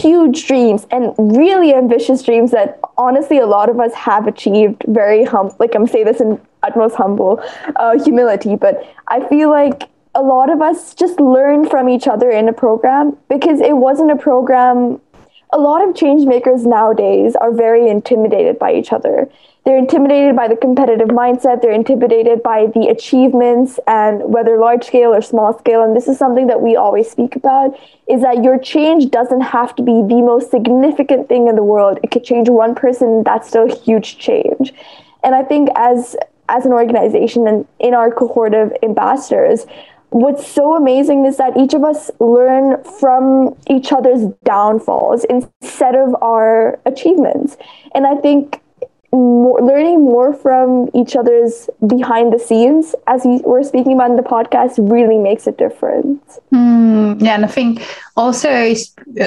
[0.00, 5.24] huge dreams and really ambitious dreams that honestly a lot of us have achieved very
[5.24, 7.38] hum like i'm saying this in utmost humble
[7.76, 12.30] uh, humility but i feel like a lot of us just learned from each other
[12.30, 14.98] in a program because it wasn't a program
[15.54, 19.28] a lot of change makers nowadays are very intimidated by each other
[19.64, 21.62] they're intimidated by the competitive mindset.
[21.62, 25.82] They're intimidated by the achievements and whether large scale or small scale.
[25.82, 27.74] And this is something that we always speak about
[28.06, 31.98] is that your change doesn't have to be the most significant thing in the world.
[32.02, 33.22] It could change one person.
[33.24, 34.74] That's still a huge change.
[35.22, 36.14] And I think as
[36.50, 39.64] as an organization and in our cohort of ambassadors,
[40.14, 46.14] what's so amazing is that each of us learn from each other's downfalls instead of
[46.22, 47.56] our achievements.
[47.96, 48.62] And I think
[49.14, 54.16] more, learning more from each other's behind the scenes, as we were speaking about in
[54.16, 56.40] the podcast, really makes a difference.
[56.52, 57.86] Mm, yeah, and I think
[58.16, 58.74] also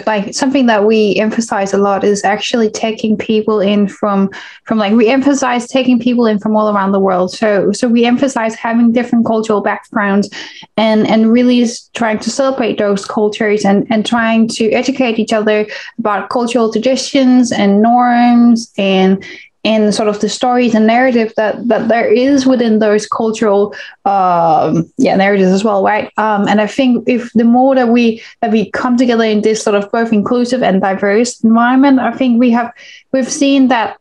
[0.05, 4.29] like something that we emphasize a lot is actually taking people in from
[4.63, 7.31] from like we emphasize taking people in from all around the world.
[7.31, 10.29] So so we emphasize having different cultural backgrounds
[10.75, 15.65] and and really trying to celebrate those cultures and and trying to educate each other
[15.99, 19.23] about cultural traditions and norms and
[19.63, 23.73] in sort of the stories and narrative that that there is within those cultural
[24.05, 26.11] um, yeah narratives as well right?
[26.17, 29.61] Um, and i think if the more that we that we come together in this
[29.61, 32.71] sort of both inclusive and diverse environment i think we have
[33.11, 33.97] we've seen that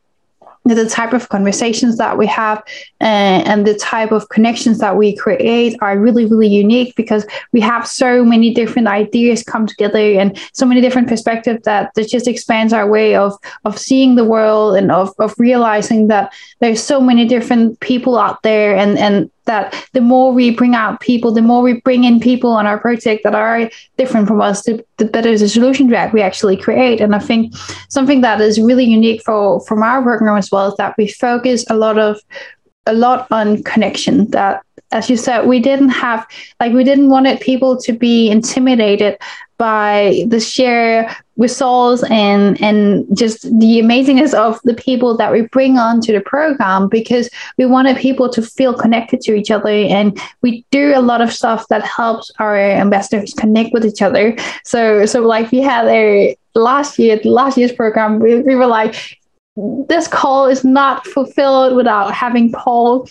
[0.75, 2.59] the type of conversations that we have
[3.01, 7.61] uh, and the type of connections that we create are really really unique because we
[7.61, 12.27] have so many different ideas come together and so many different perspectives that that just
[12.27, 13.33] expands our way of
[13.64, 18.43] of seeing the world and of, of realizing that there's so many different people out
[18.43, 22.20] there and and that the more we bring out people, the more we bring in
[22.20, 26.12] people on our project that are different from us, the, the better the solution that
[26.12, 27.01] we actually create.
[27.01, 27.55] And I think
[27.88, 31.64] something that is really unique for from our program as well is that we focus
[31.70, 32.20] a lot of
[32.86, 36.24] a lot on connection that as you said we didn't have
[36.61, 39.18] like we didn't want it people to be intimidated
[39.59, 45.78] by the share results and and just the amazingness of the people that we bring
[45.78, 47.28] onto the program because
[47.59, 49.68] we wanted people to feel connected to each other.
[49.68, 54.36] And we do a lot of stuff that helps our ambassadors connect with each other.
[54.64, 59.18] So so like we had a last year last year's program we, we were like
[59.88, 63.09] this call is not fulfilled without having Paul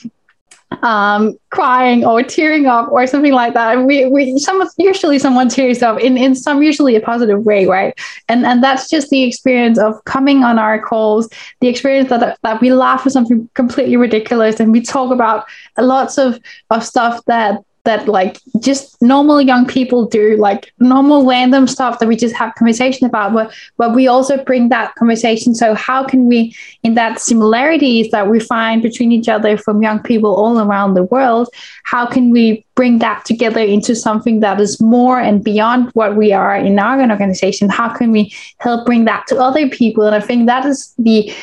[0.84, 3.86] um, crying or tearing up or something like that.
[3.86, 7.98] We, we some usually someone tears up in, in some usually a positive way, right?
[8.30, 11.30] And and that's just the experience of coming on our calls,
[11.62, 15.46] the experience that that we laugh at something completely ridiculous and we talk about
[15.78, 21.68] lots of of stuff that that like just normal young people do, like normal random
[21.68, 25.56] stuff that we just have conversation about, but but we also bring that conversation.
[25.56, 30.02] So how can we, in that similarities that we find between each other from young
[30.02, 31.50] people all around the world,
[31.84, 36.34] how can we bring that together into something that is more and beyond what we
[36.34, 37.70] are in our organization?
[37.70, 40.04] How can we help bring that to other people?
[40.06, 41.34] And I think that is the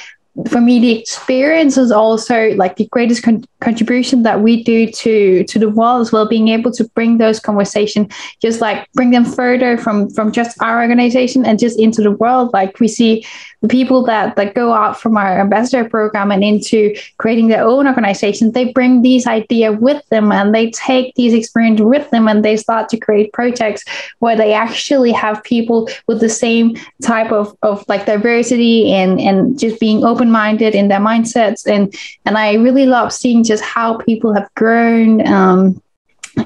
[0.49, 5.45] for me the experience is also like the greatest con- contribution that we do to
[5.45, 9.27] to the world as well being able to bring those conversations just like bring them
[9.27, 12.51] further from from just our organization and just into the world.
[12.53, 13.25] Like we see
[13.63, 17.87] the people that that go out from our ambassador program and into creating their own
[17.87, 22.45] organization they bring these ideas with them and they take these experiences with them and
[22.45, 23.85] they start to create projects
[24.19, 29.59] where they actually have people with the same type of, of like diversity and and
[29.59, 31.67] just being open-minded in their mindsets.
[31.67, 31.95] And
[32.27, 35.81] and i really love seeing just how people have grown um,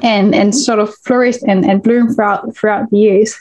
[0.03, 3.41] and and sort of flourished and, and bloomed throughout throughout the years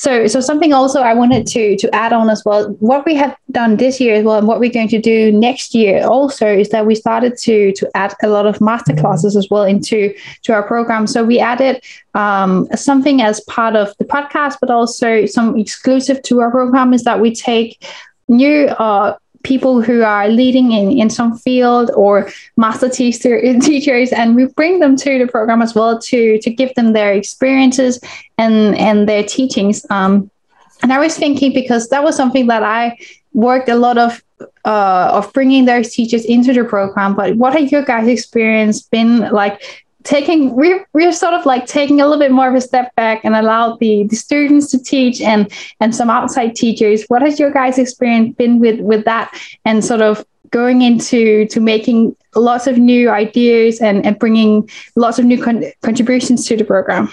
[0.00, 2.70] so, so something also I wanted to to add on as well.
[2.80, 5.74] What we have done this year as well, and what we're going to do next
[5.74, 9.50] year also is that we started to to add a lot of master classes as
[9.50, 11.06] well into to our program.
[11.06, 11.84] So we added
[12.14, 17.04] um, something as part of the podcast, but also some exclusive to our program is
[17.04, 17.84] that we take
[18.26, 19.18] new uh,
[19.52, 22.14] people who are leading in, in some field or
[22.56, 23.34] master teacher,
[23.70, 27.12] teachers and we bring them to the program as well to to give them their
[27.20, 27.94] experiences
[28.38, 28.56] and
[28.88, 29.76] and their teachings.
[29.90, 30.30] Um,
[30.82, 32.96] and i was thinking because that was something that i
[33.32, 34.22] worked a lot of
[34.64, 39.20] uh, of bringing those teachers into the program but what have your guys experience been
[39.30, 42.94] like taking we're, we're sort of like taking a little bit more of a step
[42.96, 47.04] back and allow the, the students to teach and and some outside teachers.
[47.08, 49.32] What has your guys experience been with with that
[49.64, 55.18] and sort of going into to making lots of new ideas and, and bringing lots
[55.18, 57.10] of new con- contributions to the program?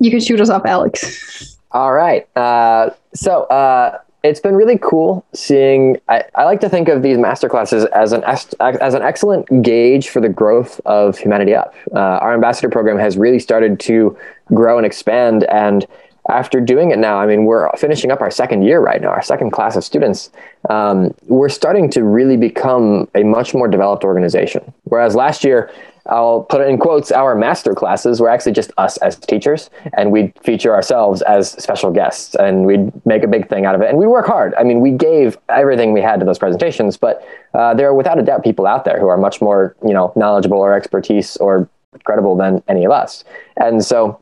[0.00, 1.58] You can shoot us up alex.
[1.72, 2.26] All right.
[2.36, 5.96] Uh, so uh, it's been really cool seeing.
[6.08, 10.20] I, I like to think of these masterclasses as an as an excellent gauge for
[10.20, 11.74] the growth of Humanity Up.
[11.94, 14.16] Uh, our ambassador program has really started to
[14.52, 15.86] grow and expand, and
[16.28, 19.22] after doing it now, I mean, we're finishing up our second year right now, our
[19.22, 20.30] second class of students.
[20.68, 24.74] Um, we're starting to really become a much more developed organization.
[24.84, 25.70] Whereas last year,
[26.08, 30.10] I'll put it in quotes, our master classes were actually just us as teachers, and
[30.10, 33.90] we'd feature ourselves as special guests, and we'd make a big thing out of it.
[33.90, 34.54] And we work hard.
[34.54, 38.18] I mean, we gave everything we had to those presentations, but uh, there are without
[38.18, 41.68] a doubt people out there who are much more, you know, knowledgeable or expertise or
[42.04, 43.24] credible than any of us.
[43.56, 44.20] And so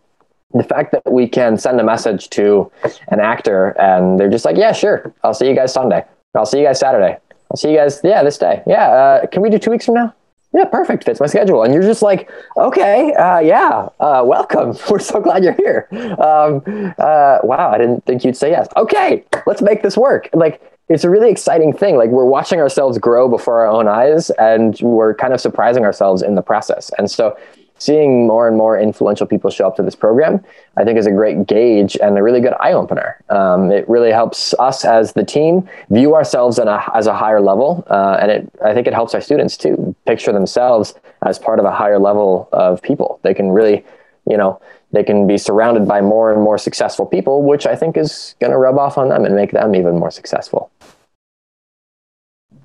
[0.55, 2.70] the fact that we can send a message to
[3.09, 6.05] an actor and they're just like, yeah, sure, I'll see you guys Sunday.
[6.34, 7.18] I'll see you guys Saturday.
[7.51, 8.62] I'll see you guys, yeah, this day.
[8.66, 10.14] Yeah, uh, can we do two weeks from now?
[10.57, 11.04] Yeah, perfect.
[11.04, 11.62] Fits my schedule.
[11.62, 14.74] And you're just like, okay, uh, yeah, uh, welcome.
[14.90, 15.86] We're so glad you're here.
[16.18, 16.62] Um,
[16.98, 18.66] uh, wow, I didn't think you'd say yes.
[18.74, 20.30] Okay, let's make this work.
[20.32, 21.96] Like, it's a really exciting thing.
[21.96, 26.22] Like, we're watching ourselves grow before our own eyes, and we're kind of surprising ourselves
[26.22, 26.90] in the process.
[26.96, 27.36] And so,
[27.79, 30.43] seeing more and more influential people show up to this program,
[30.77, 33.22] I think is a great gauge and a really good eye opener.
[33.29, 37.85] Um, it really helps us as the team view ourselves a, as a higher level,
[37.89, 40.95] uh, and it I think it helps our students too picture themselves
[41.27, 43.20] as part of a higher level of people.
[43.22, 43.85] They can really,
[44.29, 44.61] you know,
[44.93, 48.53] they can be surrounded by more and more successful people, which I think is going
[48.53, 50.70] to rub off on them and make them even more successful.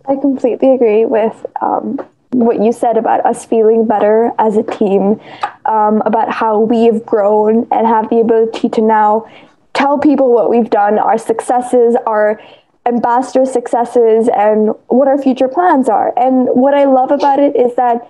[0.06, 2.00] I completely agree with um,
[2.32, 5.20] what you said about us feeling better as a team,
[5.66, 9.26] um, about how we've grown and have the ability to now
[9.74, 12.42] tell people what we've done, our successes, our
[12.86, 16.14] ambassador successes, and what our future plans are.
[16.18, 18.10] And what I love about it is that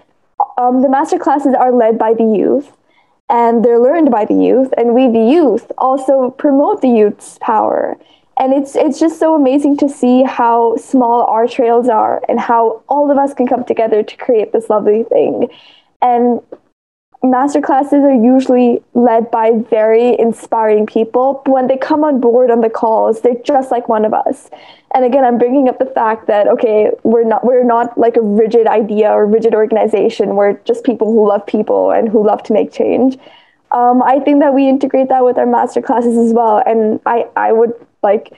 [0.58, 2.72] um, the master classes are led by the youth
[3.30, 7.98] and they're learned by the youth, and we, the youth, also promote the youth's power
[8.40, 12.82] and it's it's just so amazing to see how small our trails are and how
[12.88, 15.48] all of us can come together to create this lovely thing
[16.02, 16.42] and
[17.24, 21.42] master classes are usually led by very inspiring people.
[21.46, 24.50] But when they come on board on the calls, they're just like one of us.
[24.96, 28.22] And again, I'm bringing up the fact that okay, we're not we're not like a
[28.22, 30.36] rigid idea or rigid organization.
[30.36, 33.18] We're just people who love people and who love to make change.
[33.72, 36.62] Um, I think that we integrate that with our master classes as well.
[36.66, 37.74] And I I would
[38.04, 38.34] like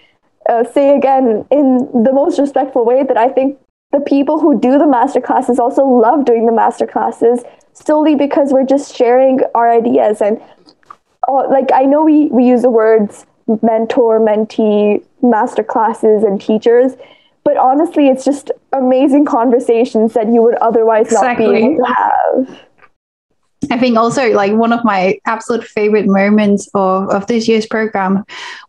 [0.50, 3.58] uh, say again in the most respectful way that I think
[3.92, 7.44] the people who do the master classes also love doing the master classes
[7.74, 10.42] solely because we're just sharing our ideas and
[11.28, 13.26] uh, like I know we, we use the words
[13.62, 16.94] mentor, mentee, master classes, and teachers,
[17.44, 21.46] but honestly, it's just amazing conversations that you would otherwise exactly.
[21.46, 22.60] not be able to have.
[23.72, 28.26] I think also like one of my absolute favorite moments of, of this year's program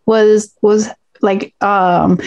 [0.06, 0.88] was was
[1.22, 2.20] like um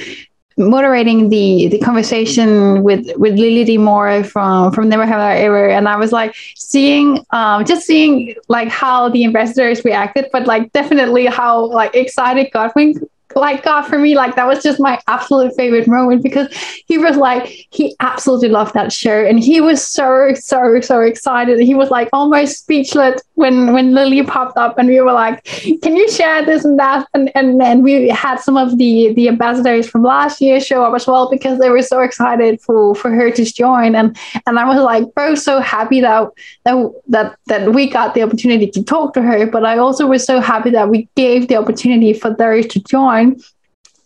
[0.57, 5.69] moderating the the conversation with with Lily D Moore from from Never Have I Ever,
[5.69, 10.71] and I was like seeing um just seeing like how the investors reacted, but like
[10.73, 15.53] definitely how like excited Godwin like God for me, like that was just my absolute
[15.55, 16.47] favorite moment because
[16.85, 19.25] he was like, he absolutely loved that show.
[19.25, 21.59] And he was so, so, so excited.
[21.59, 25.95] He was like almost speechless when when Lily popped up and we were like, Can
[25.95, 27.07] you share this and that?
[27.13, 30.95] And and then we had some of the the ambassadors from last year show up
[30.95, 33.95] as well because they were so excited for for her to join.
[33.95, 36.29] And and I was like, bro, so happy that
[36.63, 39.45] that that that we got the opportunity to talk to her.
[39.45, 43.16] But I also was so happy that we gave the opportunity for those to join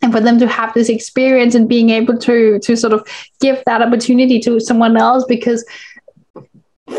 [0.01, 3.07] and for them to have this experience and being able to to sort of
[3.39, 5.63] give that opportunity to someone else because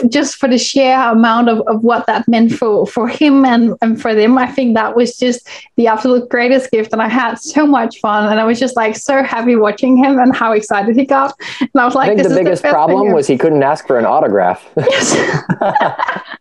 [0.08, 4.00] just for the sheer amount of, of what that meant for for him and, and
[4.00, 5.46] for them i think that was just
[5.76, 6.92] the absolute greatest gift.
[6.92, 10.18] And i had so much fun and i was just like so happy watching him
[10.18, 11.34] and how excited he got.
[11.60, 13.98] And i was like i think the biggest the problem was he couldn't ask for
[13.98, 14.66] an autograph.
[14.76, 15.16] Yes.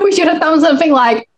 [0.00, 1.28] We should have done something like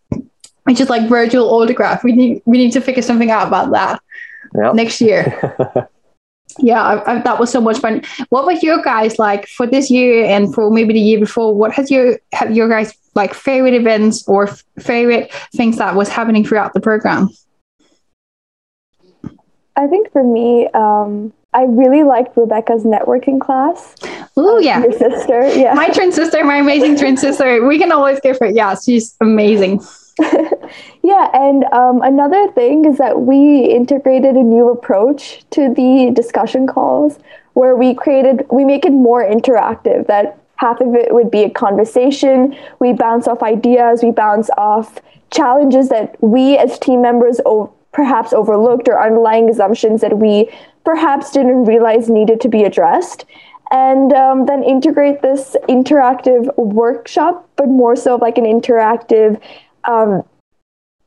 [0.65, 2.05] which is like virtual autograph.
[2.05, 4.03] We need we need to figure something out about that
[4.55, 4.75] yep.
[4.75, 5.25] next year.
[6.59, 8.03] yeah, I, I, that was so much fun.
[8.31, 11.55] What was your guys like for this year and for maybe the year before?
[11.55, 16.09] What has your have your guys like favorite events or f- favorite things that was
[16.09, 17.29] happening throughout the program?
[19.77, 23.95] I think for me, um, I really liked Rebecca's networking class.
[24.37, 27.67] Oh yeah, your sister, yeah, my twin sister, my amazing twin sister.
[27.67, 28.47] We can always give her.
[28.47, 29.83] Yeah, she's amazing.
[31.03, 36.67] yeah, and um, another thing is that we integrated a new approach to the discussion
[36.67, 37.19] calls
[37.55, 41.51] where we created, we make it more interactive, that half of it would be a
[41.51, 42.57] conversation.
[42.79, 45.01] We bounce off ideas, we bounce off
[45.31, 50.51] challenges that we as team members o- perhaps overlooked or underlying assumptions that we
[50.85, 53.25] perhaps didn't realize needed to be addressed
[53.71, 59.41] and um, then integrate this interactive workshop, but more so like an interactive
[59.85, 60.23] um,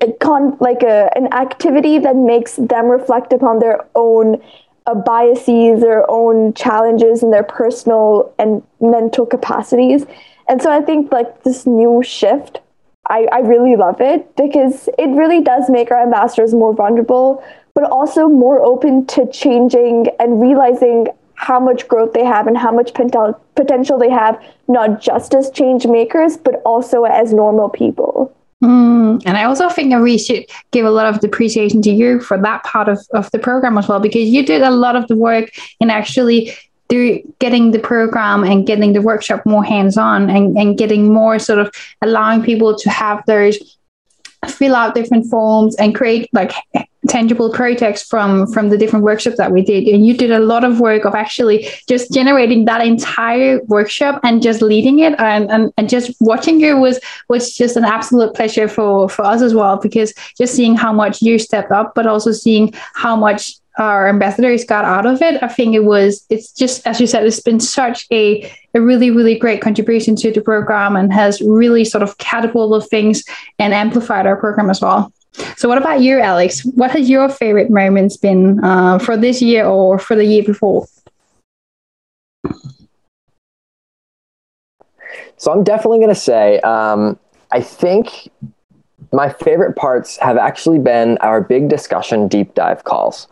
[0.02, 4.42] a con- like a, an activity that makes them reflect upon their own
[4.86, 10.06] uh, biases, their own challenges, and their personal and mental capacities.
[10.50, 12.60] And so I think like this new shift,
[13.10, 17.44] I, I really love it because it really does make our ambassadors more vulnerable,
[17.74, 22.72] but also more open to changing and realizing how much growth they have and how
[22.72, 28.34] much potential they have, not just as change makers, but also as normal people.
[28.64, 32.22] Mm, and I also think that we should give a lot of appreciation to you
[32.22, 35.06] for that part of, of the program as well, because you did a lot of
[35.10, 35.52] the work
[35.82, 36.54] in actually
[36.88, 41.60] do getting the program and getting the workshop more hands-on and, and getting more sort
[41.60, 43.78] of allowing people to have those
[44.50, 46.54] fill out different forms and create like
[47.08, 49.88] tangible projects from from the different workshops that we did.
[49.88, 54.42] And you did a lot of work of actually just generating that entire workshop and
[54.42, 55.20] just leading it.
[55.20, 59.42] And and, and just watching you was was just an absolute pleasure for for us
[59.42, 63.56] as well because just seeing how much you stepped up but also seeing how much
[63.78, 65.42] our ambassadors got out of it.
[65.42, 69.10] I think it was it's just as you said it's been such a a really
[69.10, 73.24] really great contribution to the program and has really sort of catapulted things
[73.60, 75.12] and amplified our program as well.
[75.58, 76.64] So what about you alex?
[76.64, 80.86] What has your favorite moments been uh, for this year or for the year before?
[85.38, 87.20] So i'm definitely going to say um,
[87.52, 88.30] i think
[89.12, 93.28] my favorite parts have actually been our big discussion deep dive calls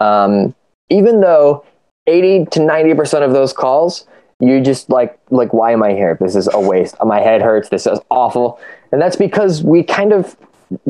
[0.00, 0.54] um,
[0.88, 1.64] even though
[2.06, 4.06] 80 to 90% of those calls,
[4.38, 6.16] you just like, like, why am I here?
[6.20, 6.94] This is a waste.
[7.04, 7.68] My head hurts.
[7.68, 8.60] This is awful.
[8.92, 10.36] And that's because we kind of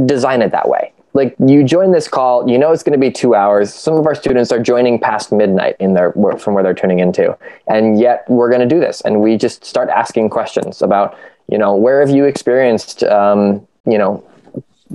[0.05, 0.93] design it that way.
[1.17, 3.73] Like you join this call, you know it's going to be two hours.
[3.73, 7.35] Some of our students are joining past midnight in their from where they're tuning into,
[7.69, 11.17] and yet we're going to do this, and we just start asking questions about
[11.49, 14.23] You know, where have you experienced, um, you know,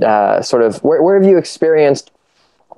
[0.05, 2.11] uh, sort of where, where have you experienced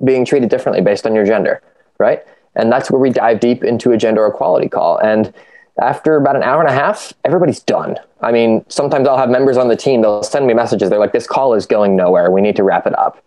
[0.02, 1.62] being treated differently based on your gender,
[1.98, 2.22] right?
[2.56, 4.98] And that's where we dive deep into a gender equality call.
[4.98, 5.32] And
[5.80, 7.96] after about an hour and a half, everybody's done.
[8.20, 10.88] I mean, sometimes I'll have members on the team, they'll send me messages.
[10.88, 12.30] They're like, this call is going nowhere.
[12.30, 13.22] We need to wrap it up.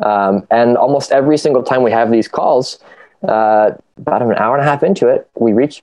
[0.00, 2.78] Um, and almost every single time we have these calls,
[3.22, 5.82] uh, about an hour and a half into it, we reach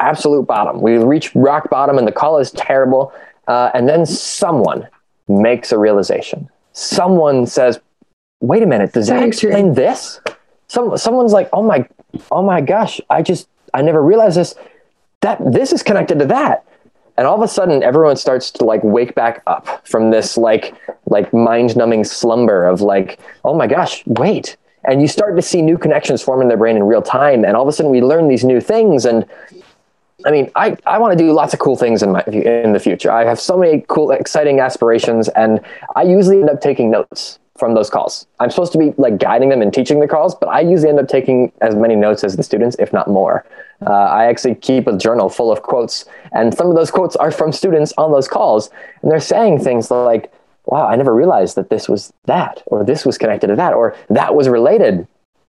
[0.00, 0.80] absolute bottom.
[0.80, 3.12] We reach rock bottom, and the call is terrible.
[3.46, 4.88] Uh, and then someone
[5.28, 6.48] makes a realization.
[6.72, 7.78] Someone says,
[8.42, 10.20] "Wait a minute, does that explain this?"
[10.68, 11.88] Some someone's like, "Oh my,
[12.30, 14.54] oh my gosh, I just I never realized this.
[15.20, 16.64] That this is connected to that."
[17.16, 20.74] and all of a sudden everyone starts to like wake back up from this like
[21.06, 25.78] like mind-numbing slumber of like oh my gosh wait and you start to see new
[25.78, 28.28] connections form in their brain in real time and all of a sudden we learn
[28.28, 29.26] these new things and
[30.24, 32.78] I mean, I, I want to do lots of cool things in my in the
[32.78, 33.10] future.
[33.10, 35.60] I have so many cool, exciting aspirations, and
[35.96, 38.26] I usually end up taking notes from those calls.
[38.40, 40.98] I'm supposed to be like guiding them and teaching the calls, but I usually end
[40.98, 43.44] up taking as many notes as the students, if not more.
[43.86, 47.30] Uh, I actually keep a journal full of quotes, and some of those quotes are
[47.30, 48.70] from students on those calls,
[49.02, 50.32] and they're saying things like,
[50.66, 53.94] "Wow, I never realized that this was that, or this was connected to that, or
[54.08, 55.06] that was related."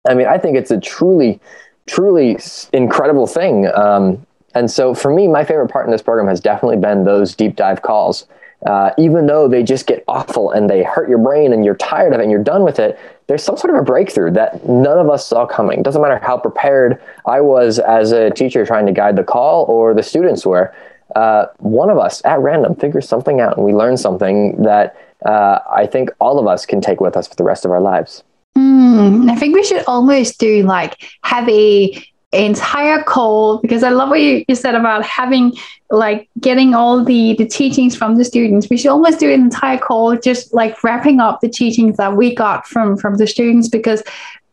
[0.08, 1.40] I mean, I think it's a truly,
[1.86, 2.38] truly
[2.72, 3.66] incredible thing.
[3.74, 4.24] Um,
[4.54, 7.56] and so, for me, my favorite part in this program has definitely been those deep
[7.56, 8.26] dive calls
[8.66, 12.12] uh, even though they just get awful and they hurt your brain and you're tired
[12.12, 14.98] of it and you're done with it, there's some sort of a breakthrough that none
[14.98, 15.82] of us saw coming.
[15.82, 19.94] Doesn't matter how prepared I was as a teacher trying to guide the call or
[19.94, 20.74] the students were.
[21.16, 24.96] Uh, one of us at random figures something out and we learn something that
[25.26, 27.80] uh, I think all of us can take with us for the rest of our
[27.80, 28.22] lives.
[28.56, 34.08] Mm, I think we should almost do like have a entire call because I love
[34.08, 35.54] what you, you said about having
[35.90, 38.68] like getting all the the teachings from the students.
[38.70, 42.34] We should almost do an entire call just like wrapping up the teachings that we
[42.34, 44.02] got from from the students because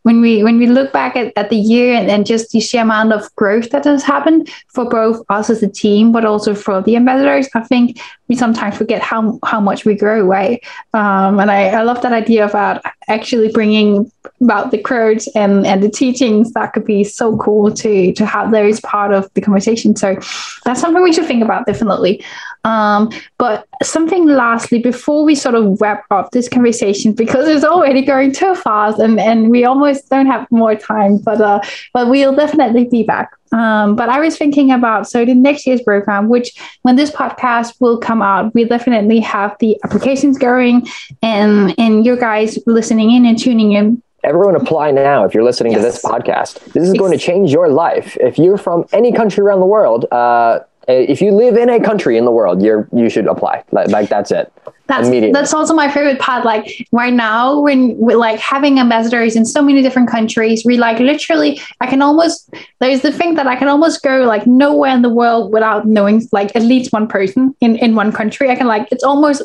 [0.03, 2.81] when we when we look back at, at the year and, and just the sheer
[2.81, 6.81] amount of growth that has happened for both us as a team but also for
[6.81, 10.63] the ambassadors i think we sometimes forget how how much we grow right?
[10.93, 15.83] Um, and I, I love that idea about actually bringing about the quotes and and
[15.83, 16.53] the teachings.
[16.53, 19.95] That could be so cool to to have those part of the conversation.
[19.95, 20.15] So
[20.63, 22.23] that's something we should think about definitely
[22.63, 28.01] um, but something lastly before we sort of wrap up this conversation because it's already
[28.01, 31.59] going too fast and and we almost don't have more time but uh
[31.93, 33.31] but we'll definitely be back.
[33.51, 36.53] Um, but I was thinking about so the next year's program, which
[36.83, 40.87] when this podcast will come out, we definitely have the applications going
[41.21, 44.01] and and you guys listening in and tuning in.
[44.23, 45.81] Everyone apply now if you're listening yes.
[45.81, 46.73] to this podcast.
[46.73, 48.17] This is going to change your life.
[48.19, 51.79] If you're from any country around the world uh, Uh, if you live in a
[51.79, 54.51] country in the world you're you should apply like, like that's it
[54.89, 56.43] that's that's also my favorite part.
[56.43, 60.99] Like right now, when we're like having ambassadors in so many different countries, we like
[60.99, 65.03] literally, I can almost there's the thing that I can almost go like nowhere in
[65.03, 68.49] the world without knowing like at least one person in in one country.
[68.49, 69.43] I can like it's almost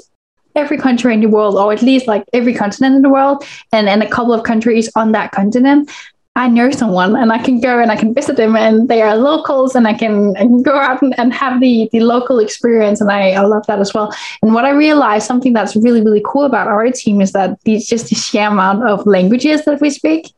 [0.57, 3.87] every country in the world, or at least like every continent in the world, and
[3.87, 5.91] and a couple of countries on that continent.
[6.37, 9.17] I know someone and I can go and I can visit them and they are
[9.17, 13.01] locals and I can, I can go out and, and have the, the local experience.
[13.01, 14.13] And I, I love that as well.
[14.43, 17.87] And what I realized, something that's really, really cool about our team is that it's
[17.87, 20.35] just the sheer amount of languages that we speak.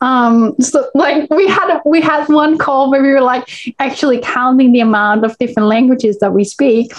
[0.00, 4.70] Um, so like we had, we had one call where we were like actually counting
[4.70, 6.92] the amount of different languages that we speak.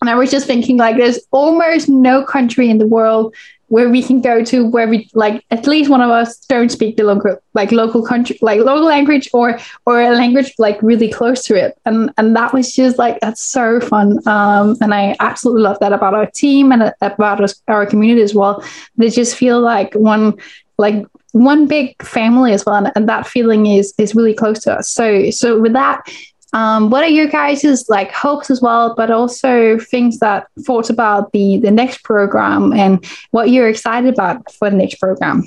[0.00, 3.34] And I was just thinking like there's almost no country in the world
[3.68, 6.96] where we can go to where we like at least one of us don't speak
[6.96, 11.44] the local like local country like local language or or a language like really close
[11.44, 11.78] to it.
[11.84, 14.26] And and that was just like that's so fun.
[14.26, 18.34] Um and i absolutely love that about our team and about us, our community as
[18.34, 18.62] well.
[18.96, 20.34] They just feel like one
[20.78, 22.76] like one big family as well.
[22.76, 24.88] And, and that feeling is is really close to us.
[24.88, 26.06] So so with that
[26.54, 31.32] um, what are your guys' like hopes as well, but also things that thoughts about
[31.32, 35.42] the the next program and what you're excited about for the next program?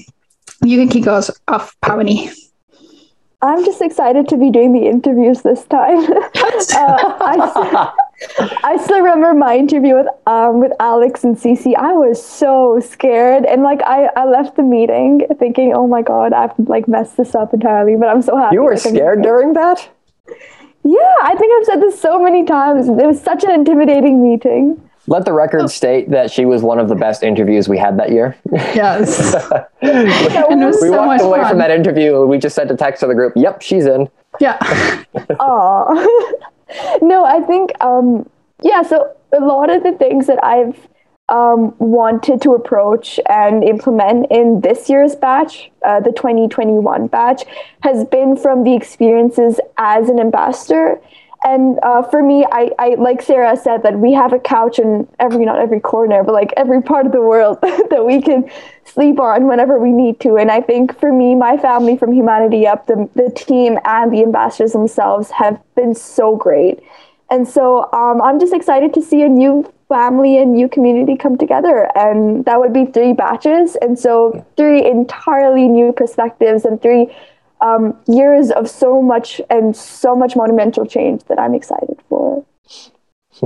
[0.63, 2.35] You can kick us off, Paavani.
[3.41, 5.99] I'm just excited to be doing the interviews this time.
[6.11, 7.93] uh, I,
[8.63, 11.73] I still remember my interview with um, with Alex and Cece.
[11.77, 16.33] I was so scared, and like I, I left the meeting thinking, "Oh my god,
[16.33, 18.55] I've like messed this up entirely." But I'm so happy.
[18.55, 19.87] You were scared during that.
[20.83, 22.87] Yeah, I think I've said this so many times.
[22.87, 24.81] It was such an intimidating meeting.
[25.09, 25.67] Let the record oh.
[25.67, 28.35] state that she was one of the best interviews we had that year.
[28.51, 29.33] Yes.
[29.81, 31.49] we, we so walked away fun.
[31.49, 32.25] from that interview.
[32.25, 33.33] We just sent a text to the group.
[33.35, 34.09] Yep, she's in.
[34.39, 34.57] Yeah.
[35.39, 36.07] Aw.
[37.01, 38.29] no, I think, um,
[38.61, 40.87] yeah, so a lot of the things that I've
[41.29, 47.43] um, wanted to approach and implement in this year's batch, uh, the 2021 batch,
[47.81, 51.01] has been from the experiences as an ambassador.
[51.43, 55.07] And uh, for me, I, I like Sara said that we have a couch in
[55.19, 58.49] every not every corner, but like every part of the world that we can
[58.85, 60.37] sleep on whenever we need to.
[60.37, 64.23] And I think for me, my family from Humanity Up, the the team and the
[64.23, 66.79] ambassadors themselves have been so great.
[67.29, 71.37] And so um, I'm just excited to see a new family and new community come
[71.37, 71.89] together.
[71.97, 73.75] And that would be three batches.
[73.81, 77.13] And so three entirely new perspectives and three
[77.61, 82.45] um, years of so much and so much monumental change that I'm excited for.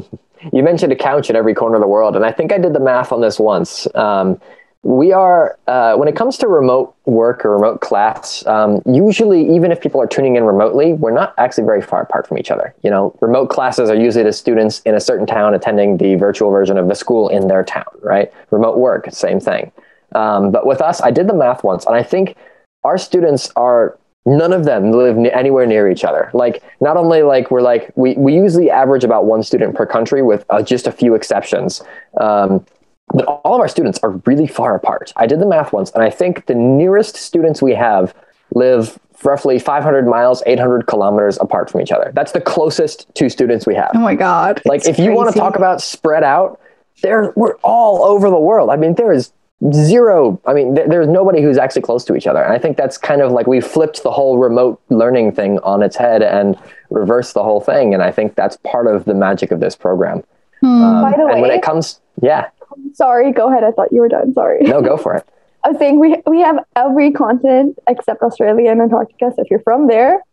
[0.54, 2.16] you mentioned a couch in every corner of the world.
[2.16, 3.88] And I think I did the math on this once.
[3.96, 4.40] Um,
[4.84, 9.72] we are uh, when it comes to remote work or remote class um, usually even
[9.72, 12.74] if people are tuning in remotely we're not actually very far apart from each other.
[12.84, 16.50] You know remote classes are usually the students in a certain town attending the virtual
[16.50, 18.32] version of the school in their town right?
[18.50, 19.72] Remote work same thing.
[20.14, 22.36] Um, but with us i did the math once and i think
[22.84, 26.30] our students are none of them live anywhere near each other.
[26.34, 30.22] Like not only like we're like we, we usually average about one student per country
[30.22, 31.82] with uh, just a few exceptions.
[32.20, 32.66] Um,
[33.14, 35.14] but all of our students are really far apart.
[35.16, 38.14] I did the math once, and I think the nearest students we have
[38.54, 42.12] live roughly 500 miles, 800 kilometers apart from each other.
[42.14, 43.92] That's the closest two students we have.
[43.94, 44.62] Oh my God.
[44.66, 46.60] Like, if you want to talk about spread out,
[47.02, 48.70] there we're all over the world.
[48.70, 49.32] I mean, there is
[49.72, 50.42] zero.
[50.46, 52.42] I mean, th- there's nobody who's actually close to each other.
[52.42, 55.84] And I think that's kind of like we flipped the whole remote learning thing on
[55.84, 56.58] its head and
[56.90, 57.94] reversed the whole thing.
[57.94, 60.24] And I think that's part of the magic of this program.
[60.62, 60.68] Hmm.
[60.68, 62.50] Um, By the way, and when it comes, yeah.
[62.94, 63.64] Sorry, go ahead.
[63.64, 64.34] I thought you were done.
[64.34, 64.62] Sorry.
[64.62, 65.28] No, go for it.
[65.64, 69.32] I was saying we we have every continent except Australia and Antarctica.
[69.36, 70.24] So if you're from there,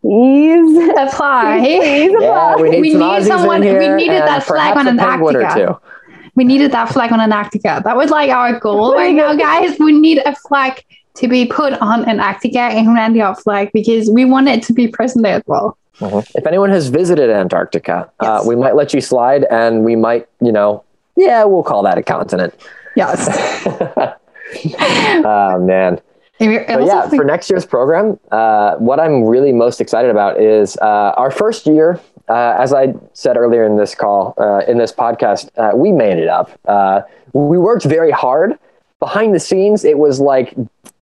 [0.00, 1.58] please apply.
[1.60, 2.24] Please, apply.
[2.24, 3.60] Yeah, we need, we need someone.
[3.62, 5.80] we needed that flag on Antarctica.
[6.36, 7.80] We needed that flag on Antarctica.
[7.84, 9.76] That was like our goal right now, guys.
[9.78, 10.84] We need a flag
[11.16, 14.86] to be put on Antarctica and Randy Up flag because we want it to be
[14.86, 15.76] present there as well.
[15.98, 16.38] Mm-hmm.
[16.38, 18.28] If anyone has visited Antarctica, uh, yes.
[18.28, 20.84] uh, we might let you slide, and we might, you know,
[21.16, 22.54] yeah, we'll call that a continent.
[22.94, 23.28] Yes.
[25.24, 26.00] oh man.
[26.38, 31.14] But yeah, for next year's program, uh, what I'm really most excited about is uh,
[31.16, 32.00] our first year.
[32.28, 36.18] Uh, as I said earlier in this call, uh, in this podcast, uh, we made
[36.18, 36.50] it up.
[36.66, 37.02] Uh,
[37.32, 38.58] we worked very hard.
[38.98, 40.54] Behind the scenes, it was like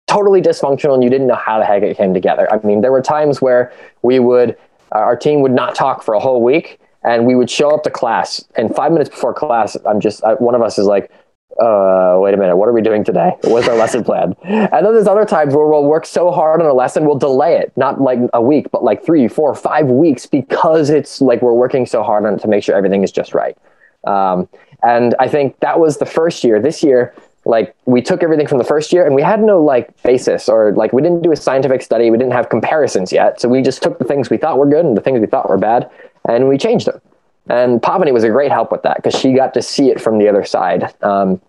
[0.06, 2.52] totally dysfunctional, and you didn't know how the heck it came together.
[2.52, 4.56] I mean, there were times where we would,
[4.92, 7.90] our team would not talk for a whole week, and we would show up to
[7.90, 11.10] class and five minutes before class i'm just I, one of us is like
[11.60, 13.32] uh, wait a minute, what are we doing today?
[13.44, 14.34] What's our lesson plan?
[14.42, 17.56] And then there's other times where we'll work so hard on a lesson, we'll delay
[17.56, 21.54] it, not like a week, but like three, four, five weeks because it's like we're
[21.54, 23.56] working so hard on it to make sure everything is just right.
[24.04, 24.48] Um,
[24.82, 26.60] and I think that was the first year.
[26.60, 27.14] This year,
[27.46, 30.72] like we took everything from the first year and we had no like basis or
[30.72, 32.10] like we didn't do a scientific study.
[32.10, 33.40] We didn't have comparisons yet.
[33.40, 35.48] So we just took the things we thought were good and the things we thought
[35.48, 35.88] were bad
[36.28, 37.00] and we changed them.
[37.48, 40.18] And Paavani was a great help with that because she got to see it from
[40.18, 40.94] the other side.
[41.02, 41.40] Um,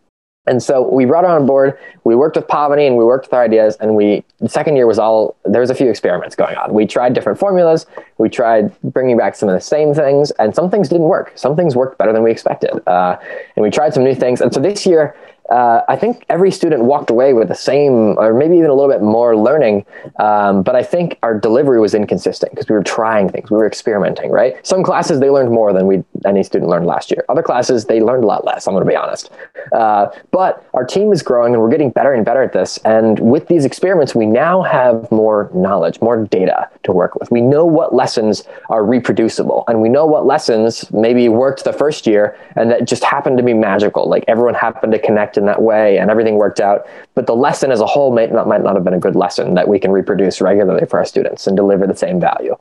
[0.47, 1.78] and so we brought her on board.
[2.03, 3.78] We worked with Paavani and we worked with our ideas.
[3.80, 6.73] And we, the second year was all, there was a few experiments going on.
[6.73, 7.88] We tried different formulas.
[8.19, 11.32] We tried bringing back some of the same things and some things didn't work.
[11.36, 12.71] Some things worked better than we expected.
[12.88, 13.17] Uh,
[13.55, 14.41] and we tried some new things.
[14.41, 15.15] And so this year,
[15.50, 18.91] uh, I think every student walked away with the same, or maybe even a little
[18.91, 19.86] bit more learning.
[20.20, 23.68] Um, but I think our delivery was inconsistent because we were trying things, we were
[23.68, 24.32] experimenting.
[24.32, 24.66] Right?
[24.66, 27.24] Some classes they learned more than we any student learned last year.
[27.30, 28.68] Other classes they learned a lot less.
[28.68, 29.32] I'm going to be honest.
[29.72, 32.78] Uh, but our team is growing and we're getting better and better at this.
[32.86, 37.30] And with these experiments, we now have more knowledge, more data to work with.
[37.32, 42.08] We know what lessons are reproducible, and we know what lessons maybe worked the first
[42.08, 44.10] year and that just happened to be magical.
[44.10, 46.88] Like everyone happened to connect in that way and everything worked out.
[47.13, 49.53] But the lesson as a whole might not, might not have been a good lesson
[49.55, 52.55] that we can reproduce regularly for our students and deliver the same value.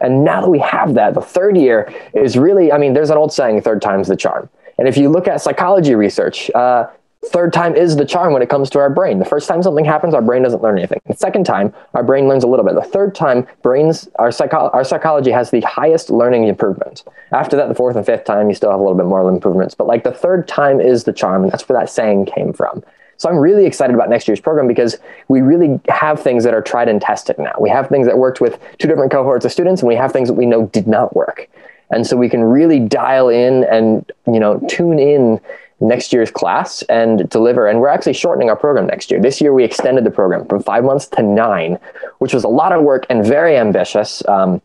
[0.00, 3.16] And now that we have that, the third year is really, I mean, there's an
[3.16, 4.48] old saying, third time's the charm.
[4.78, 6.86] And if you look at psychology research, uh,
[7.30, 9.18] third time is the charm when it comes to our brain.
[9.18, 11.00] The first time something happens, our brain doesn't learn anything.
[11.06, 12.74] The second time, our brain learns a little bit.
[12.74, 17.04] The third time, brains, our, psycho- our psychology has the highest learning improvement.
[17.32, 19.74] After that, the fourth and fifth time, you still have a little bit more improvements.
[19.74, 22.82] But like the third time is the charm, and that's where that saying came from.
[23.18, 24.98] So I'm really excited about next year's program because
[25.28, 27.54] we really have things that are tried and tested now.
[27.58, 30.28] We have things that worked with two different cohorts of students, and we have things
[30.28, 31.48] that we know did not work.
[31.90, 35.40] And so we can really dial in and you know tune in
[35.80, 37.66] next year's class and deliver.
[37.66, 39.20] And we're actually shortening our program next year.
[39.20, 41.78] This year, we extended the program from five months to nine,
[42.18, 44.26] which was a lot of work and very ambitious.
[44.26, 44.62] Um,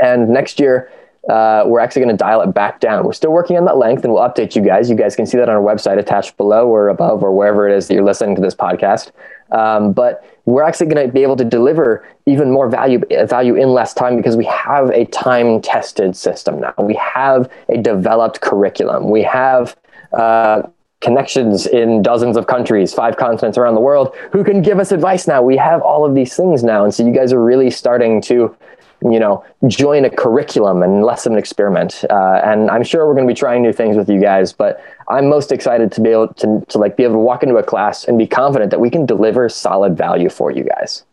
[0.00, 0.90] and next year,
[1.28, 3.04] uh, we're actually going to dial it back down.
[3.04, 4.88] We're still working on that length and we'll update you guys.
[4.88, 7.76] You guys can see that on our website attached below or above or wherever it
[7.76, 9.10] is that you're listening to this podcast.
[9.50, 13.70] Um, but we're actually going to be able to deliver even more value value in
[13.70, 16.74] less time because we have a time tested system now.
[16.78, 19.10] We have a developed curriculum.
[19.10, 19.76] We have
[20.12, 20.62] uh,
[21.00, 25.26] connections in dozens of countries, five continents around the world, who can give us advice
[25.26, 25.42] now.
[25.42, 26.84] We have all of these things now.
[26.84, 28.54] And so you guys are really starting to,
[29.02, 32.04] you know, join a curriculum and less of an experiment.
[32.10, 34.82] Uh, and I'm sure we're going to be trying new things with you guys, but
[35.08, 37.62] I'm most excited to be able to, to like be able to walk into a
[37.62, 41.04] class and be confident that we can deliver solid value for you guys.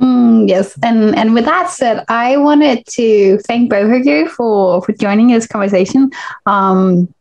[0.00, 4.82] Mm, yes, and and with that said, I wanted to thank both of you for
[4.82, 6.10] for joining this conversation.
[6.46, 7.14] Um,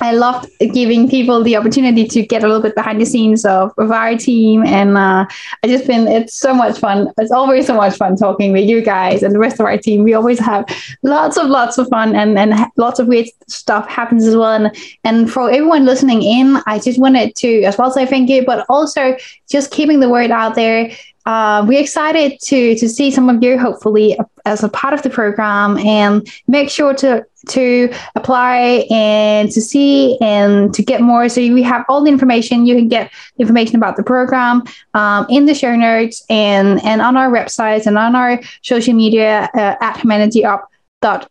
[0.00, 3.72] I loved giving people the opportunity to get a little bit behind the scenes of,
[3.78, 4.64] of our team.
[4.64, 5.26] And uh,
[5.62, 7.10] I just been, it's so much fun.
[7.18, 10.04] It's always so much fun talking with you guys and the rest of our team.
[10.04, 10.66] We always have
[11.02, 14.52] lots of, lots of fun and, and lots of weird stuff happens as well.
[14.52, 18.44] And, and for everyone listening in, I just wanted to as well say thank you,
[18.44, 19.16] but also
[19.50, 20.90] just keeping the word out there
[21.28, 25.10] uh, we're excited to to see some of you hopefully as a part of the
[25.10, 31.28] program and make sure to to apply and to see and to get more.
[31.28, 32.66] So we have all the information.
[32.66, 34.62] You can get information about the program
[34.94, 39.50] um, in the show notes and and on our websites and on our social media
[39.54, 40.68] uh, at humanity up
[41.00, 41.30] dot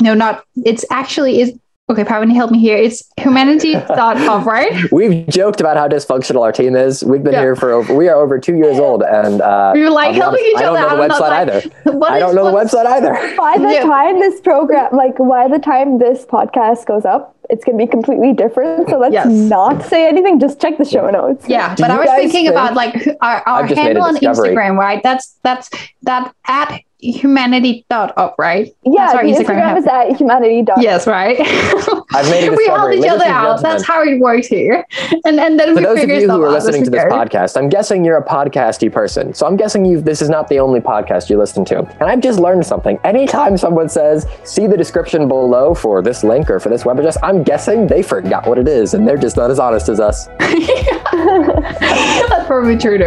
[0.00, 1.58] no not it's actually is
[1.90, 2.76] Okay, Pavan, help me here.
[2.76, 4.92] It's humanity.of, right?
[4.92, 7.02] We've joked about how dysfunctional our team is.
[7.02, 7.40] We've been yeah.
[7.40, 9.02] here for over, we are over two years old.
[9.02, 10.76] And uh, we were like helping each other.
[10.76, 12.04] I don't know the website like, either.
[12.04, 13.36] I don't know the website either.
[13.38, 13.84] By the yeah.
[13.84, 17.90] time this program, like by the time this podcast goes up, it's going to be
[17.90, 18.90] completely different.
[18.90, 19.26] So let's yes.
[19.26, 20.38] not say anything.
[20.38, 21.48] Just check the show notes.
[21.48, 25.02] Yeah, Do but I was thinking think, about like our, our handle on Instagram, right?
[25.02, 25.70] That's that's
[26.02, 28.74] that at humanity.up, right?
[28.84, 30.64] Yeah, That's Instagram, Instagram is at humanity.
[30.78, 31.38] Yes, right.
[32.12, 33.62] I've made a we help each other out.
[33.62, 34.84] That's how it works here.
[35.24, 38.04] And and then for those of you who are listening to this podcast, I'm guessing
[38.04, 39.34] you're a podcasty person.
[39.34, 41.78] So I'm guessing you this is not the only podcast you listen to.
[41.78, 42.98] And I've just learned something.
[43.04, 47.18] Anytime someone says, "See the description below for this link or for this web address,"
[47.22, 50.26] I'm guessing they forgot what it is, and they're just not as honest as us.
[50.38, 52.98] That's probably true.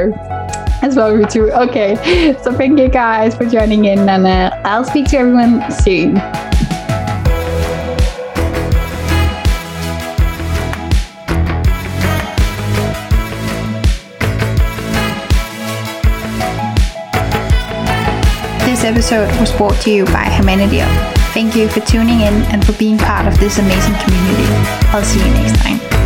[0.82, 1.52] That's probably true.
[1.52, 6.16] Okay, so thank you guys for joining in, and uh, I'll speak to everyone soon.
[18.66, 20.80] This episode was brought to you by Humanity
[21.34, 24.44] Thank you for tuning in and for being part of this amazing community.
[24.92, 26.01] I'll see you next time.